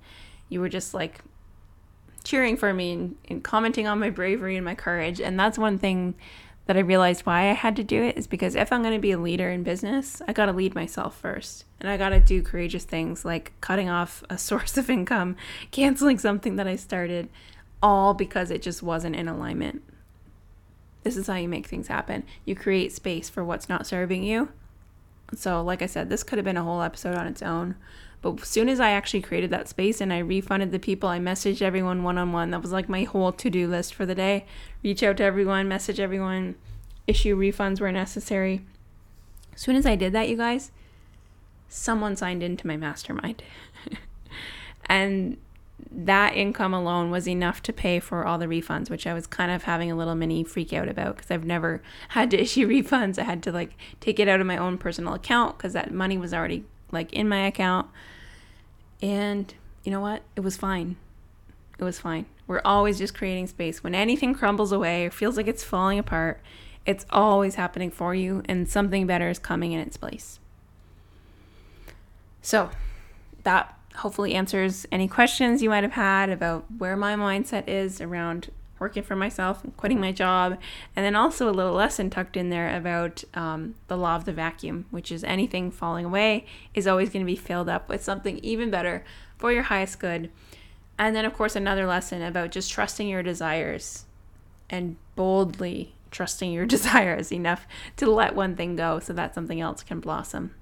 You 0.47 0.61
were 0.61 0.69
just 0.69 0.93
like 0.93 1.19
cheering 2.23 2.55
for 2.55 2.73
me 2.73 2.93
and, 2.93 3.15
and 3.29 3.43
commenting 3.43 3.85
on 3.85 3.99
my 3.99 4.09
bravery 4.09 4.55
and 4.55 4.63
my 4.63 4.75
courage. 4.75 5.19
And 5.19 5.39
that's 5.39 5.57
one 5.57 5.77
thing 5.77 6.15
that 6.65 6.77
I 6.77 6.81
realized 6.81 7.25
why 7.25 7.49
I 7.49 7.53
had 7.53 7.75
to 7.77 7.83
do 7.83 8.03
it 8.03 8.17
is 8.17 8.27
because 8.27 8.55
if 8.55 8.71
I'm 8.71 8.81
going 8.81 8.93
to 8.93 9.01
be 9.01 9.11
a 9.11 9.17
leader 9.17 9.49
in 9.49 9.63
business, 9.63 10.21
I 10.27 10.33
got 10.33 10.45
to 10.45 10.53
lead 10.53 10.75
myself 10.75 11.17
first. 11.17 11.65
And 11.79 11.89
I 11.89 11.97
got 11.97 12.09
to 12.09 12.19
do 12.19 12.41
courageous 12.41 12.83
things 12.83 13.25
like 13.25 13.51
cutting 13.61 13.89
off 13.89 14.23
a 14.29 14.37
source 14.37 14.77
of 14.77 14.89
income, 14.89 15.35
canceling 15.71 16.19
something 16.19 16.55
that 16.57 16.67
I 16.67 16.75
started, 16.75 17.29
all 17.81 18.13
because 18.13 18.51
it 18.51 18.61
just 18.61 18.83
wasn't 18.83 19.15
in 19.15 19.27
alignment. 19.27 19.81
This 21.03 21.17
is 21.17 21.27
how 21.27 21.35
you 21.35 21.49
make 21.49 21.65
things 21.65 21.87
happen. 21.87 22.23
You 22.45 22.55
create 22.55 22.91
space 22.91 23.27
for 23.27 23.43
what's 23.43 23.67
not 23.67 23.87
serving 23.87 24.23
you. 24.23 24.49
So, 25.35 25.63
like 25.63 25.81
I 25.81 25.87
said, 25.87 26.09
this 26.09 26.23
could 26.23 26.37
have 26.37 26.45
been 26.45 26.57
a 26.57 26.63
whole 26.63 26.81
episode 26.81 27.15
on 27.15 27.25
its 27.25 27.41
own, 27.41 27.75
But 28.21 28.41
as 28.41 28.47
soon 28.47 28.69
as 28.69 28.79
I 28.79 28.91
actually 28.91 29.21
created 29.21 29.49
that 29.49 29.67
space 29.67 29.99
and 29.99 30.13
I 30.13 30.19
refunded 30.19 30.71
the 30.71 30.79
people, 30.79 31.09
I 31.09 31.19
messaged 31.19 31.61
everyone 31.61 32.03
one 32.03 32.17
on 32.17 32.31
one. 32.31 32.51
That 32.51 32.61
was 32.61 32.71
like 32.71 32.87
my 32.87 33.03
whole 33.03 33.31
to 33.31 33.49
do 33.49 33.67
list 33.67 33.93
for 33.95 34.05
the 34.05 34.15
day. 34.15 34.45
Reach 34.83 35.01
out 35.01 35.17
to 35.17 35.23
everyone, 35.23 35.67
message 35.67 35.99
everyone, 35.99 36.55
issue 37.07 37.35
refunds 37.35 37.81
where 37.81 37.91
necessary. 37.91 38.61
As 39.55 39.61
soon 39.61 39.75
as 39.75 39.85
I 39.85 39.95
did 39.95 40.13
that, 40.13 40.29
you 40.29 40.37
guys, 40.37 40.71
someone 41.67 42.15
signed 42.15 42.43
into 42.43 42.67
my 42.67 42.77
mastermind. 42.77 43.41
and 44.85 45.37
that 45.91 46.35
income 46.35 46.73
alone 46.73 47.11
was 47.11 47.27
enough 47.27 47.61
to 47.63 47.73
pay 47.73 47.99
for 47.99 48.25
all 48.25 48.37
the 48.37 48.45
refunds, 48.45 48.89
which 48.89 49.07
I 49.07 49.13
was 49.13 49.27
kind 49.27 49.51
of 49.51 49.63
having 49.63 49.91
a 49.91 49.95
little 49.95 50.15
mini 50.15 50.43
freak 50.43 50.73
out 50.73 50.87
about 50.87 51.17
because 51.17 51.31
I've 51.31 51.45
never 51.45 51.81
had 52.09 52.31
to 52.31 52.41
issue 52.41 52.67
refunds. 52.67 53.17
I 53.17 53.23
had 53.23 53.41
to 53.43 53.51
like 53.51 53.75
take 53.99 54.19
it 54.19 54.27
out 54.27 54.39
of 54.39 54.47
my 54.47 54.57
own 54.57 54.77
personal 54.77 55.13
account 55.13 55.57
because 55.57 55.73
that 55.73 55.91
money 55.91 56.17
was 56.17 56.33
already 56.33 56.65
like 56.91 57.11
in 57.13 57.27
my 57.27 57.47
account. 57.47 57.87
And 59.01 59.53
you 59.83 59.91
know 59.91 59.99
what? 59.99 60.21
It 60.35 60.41
was 60.41 60.57
fine. 60.57 60.97
It 61.79 61.83
was 61.83 61.99
fine. 61.99 62.25
We're 62.47 62.61
always 62.63 62.97
just 62.97 63.15
creating 63.15 63.47
space. 63.47 63.83
When 63.83 63.95
anything 63.95 64.33
crumbles 64.33 64.71
away 64.71 65.05
or 65.05 65.11
feels 65.11 65.37
like 65.37 65.47
it's 65.47 65.63
falling 65.63 65.97
apart, 65.97 66.41
it's 66.85 67.05
always 67.09 67.55
happening 67.55 67.91
for 67.91 68.13
you 68.13 68.43
and 68.45 68.69
something 68.69 69.07
better 69.07 69.29
is 69.29 69.39
coming 69.39 69.71
in 69.71 69.79
its 69.79 69.97
place. 69.97 70.39
So, 72.41 72.71
that 73.43 73.77
hopefully 73.95 74.33
answers 74.33 74.85
any 74.91 75.07
questions 75.07 75.61
you 75.61 75.69
might 75.69 75.83
have 75.83 75.93
had 75.93 76.29
about 76.29 76.65
where 76.77 76.95
my 76.95 77.15
mindset 77.15 77.67
is 77.67 78.01
around 78.01 78.51
working 78.81 79.03
for 79.03 79.15
myself 79.15 79.63
and 79.63 79.77
quitting 79.77 80.01
my 80.01 80.11
job. 80.11 80.57
And 80.95 81.05
then 81.05 81.15
also 81.15 81.47
a 81.47 81.53
little 81.53 81.73
lesson 81.73 82.09
tucked 82.09 82.35
in 82.35 82.49
there 82.49 82.75
about 82.75 83.23
um, 83.35 83.75
the 83.87 83.95
law 83.95 84.15
of 84.15 84.25
the 84.25 84.33
vacuum, 84.33 84.85
which 84.89 85.11
is 85.11 85.23
anything 85.23 85.71
falling 85.71 86.03
away 86.03 86.45
is 86.73 86.87
always 86.87 87.11
going 87.11 87.23
to 87.23 87.31
be 87.31 87.37
filled 87.37 87.69
up 87.69 87.87
with 87.87 88.03
something 88.03 88.39
even 88.39 88.71
better 88.71 89.05
for 89.37 89.51
your 89.51 89.63
highest 89.63 89.99
good. 89.99 90.31
And 90.97 91.15
then, 91.15 91.25
of 91.25 91.33
course, 91.33 91.55
another 91.55 91.85
lesson 91.85 92.21
about 92.21 92.51
just 92.51 92.71
trusting 92.71 93.07
your 93.07 93.23
desires 93.23 94.05
and 94.69 94.97
boldly 95.15 95.93
trusting 96.09 96.51
your 96.51 96.65
desires 96.77 97.31
enough 97.31 97.67
to 97.97 98.09
let 98.09 98.35
one 98.35 98.55
thing 98.55 98.75
go 98.75 98.99
so 98.99 99.13
that 99.13 99.35
something 99.35 99.61
else 99.61 99.83
can 99.83 99.99
blossom. 99.99 100.55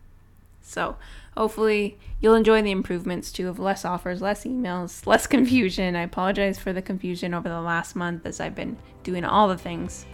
So, 0.62 0.98
hopefully, 1.40 1.98
you'll 2.20 2.36
enjoy 2.36 2.62
the 2.62 2.70
improvements 2.70 3.32
too 3.32 3.48
of 3.48 3.60
less 3.60 3.86
offers, 3.86 4.22
less 4.22 4.44
emails, 4.44 5.08
less 5.08 5.26
confusion. 5.36 5.96
I 5.96 6.02
apologize 6.02 6.60
for 6.60 6.74
the 6.74 6.82
confusion 6.82 7.34
over 7.34 7.48
the 7.48 7.62
last 7.62 7.96
month 7.96 8.26
as 8.26 8.42
I've 8.42 8.56
been 8.56 8.76
doing 9.04 9.24
all 9.24 9.48
the 9.48 9.58
things. 9.58 10.06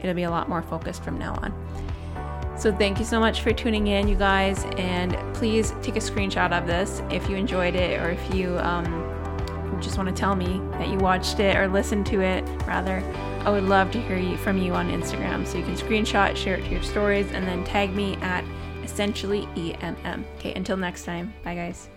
It'll 0.00 0.16
be 0.16 0.24
a 0.24 0.30
lot 0.30 0.48
more 0.48 0.62
focused 0.62 1.04
from 1.04 1.16
now 1.16 1.34
on. 1.34 2.58
So, 2.58 2.74
thank 2.74 2.98
you 2.98 3.04
so 3.04 3.20
much 3.20 3.42
for 3.42 3.52
tuning 3.52 3.86
in, 3.86 4.08
you 4.08 4.16
guys. 4.16 4.64
And 4.76 5.16
please 5.34 5.72
take 5.80 5.94
a 5.94 6.00
screenshot 6.00 6.50
of 6.50 6.66
this 6.66 7.02
if 7.08 7.28
you 7.28 7.36
enjoyed 7.36 7.76
it 7.76 8.00
or 8.00 8.10
if 8.10 8.34
you 8.34 8.58
um, 8.58 9.78
just 9.80 9.96
want 9.96 10.08
to 10.08 10.14
tell 10.14 10.34
me 10.34 10.60
that 10.72 10.88
you 10.88 10.98
watched 10.98 11.38
it 11.38 11.56
or 11.56 11.68
listened 11.68 12.04
to 12.06 12.20
it, 12.20 12.42
rather. 12.66 12.98
I 13.44 13.50
would 13.50 13.64
love 13.64 13.92
to 13.92 14.00
hear 14.00 14.36
from 14.38 14.58
you 14.58 14.72
on 14.72 14.90
Instagram. 14.90 15.46
So, 15.46 15.56
you 15.56 15.64
can 15.64 15.76
screenshot, 15.76 16.34
share 16.34 16.56
it 16.56 16.64
to 16.64 16.70
your 16.70 16.82
stories, 16.82 17.30
and 17.30 17.46
then 17.46 17.62
tag 17.62 17.94
me 17.94 18.16
at 18.16 18.44
essentially 18.84 19.46
EMM. 19.56 20.24
Okay, 20.36 20.54
until 20.54 20.76
next 20.76 21.04
time. 21.04 21.32
Bye, 21.42 21.54
guys. 21.54 21.88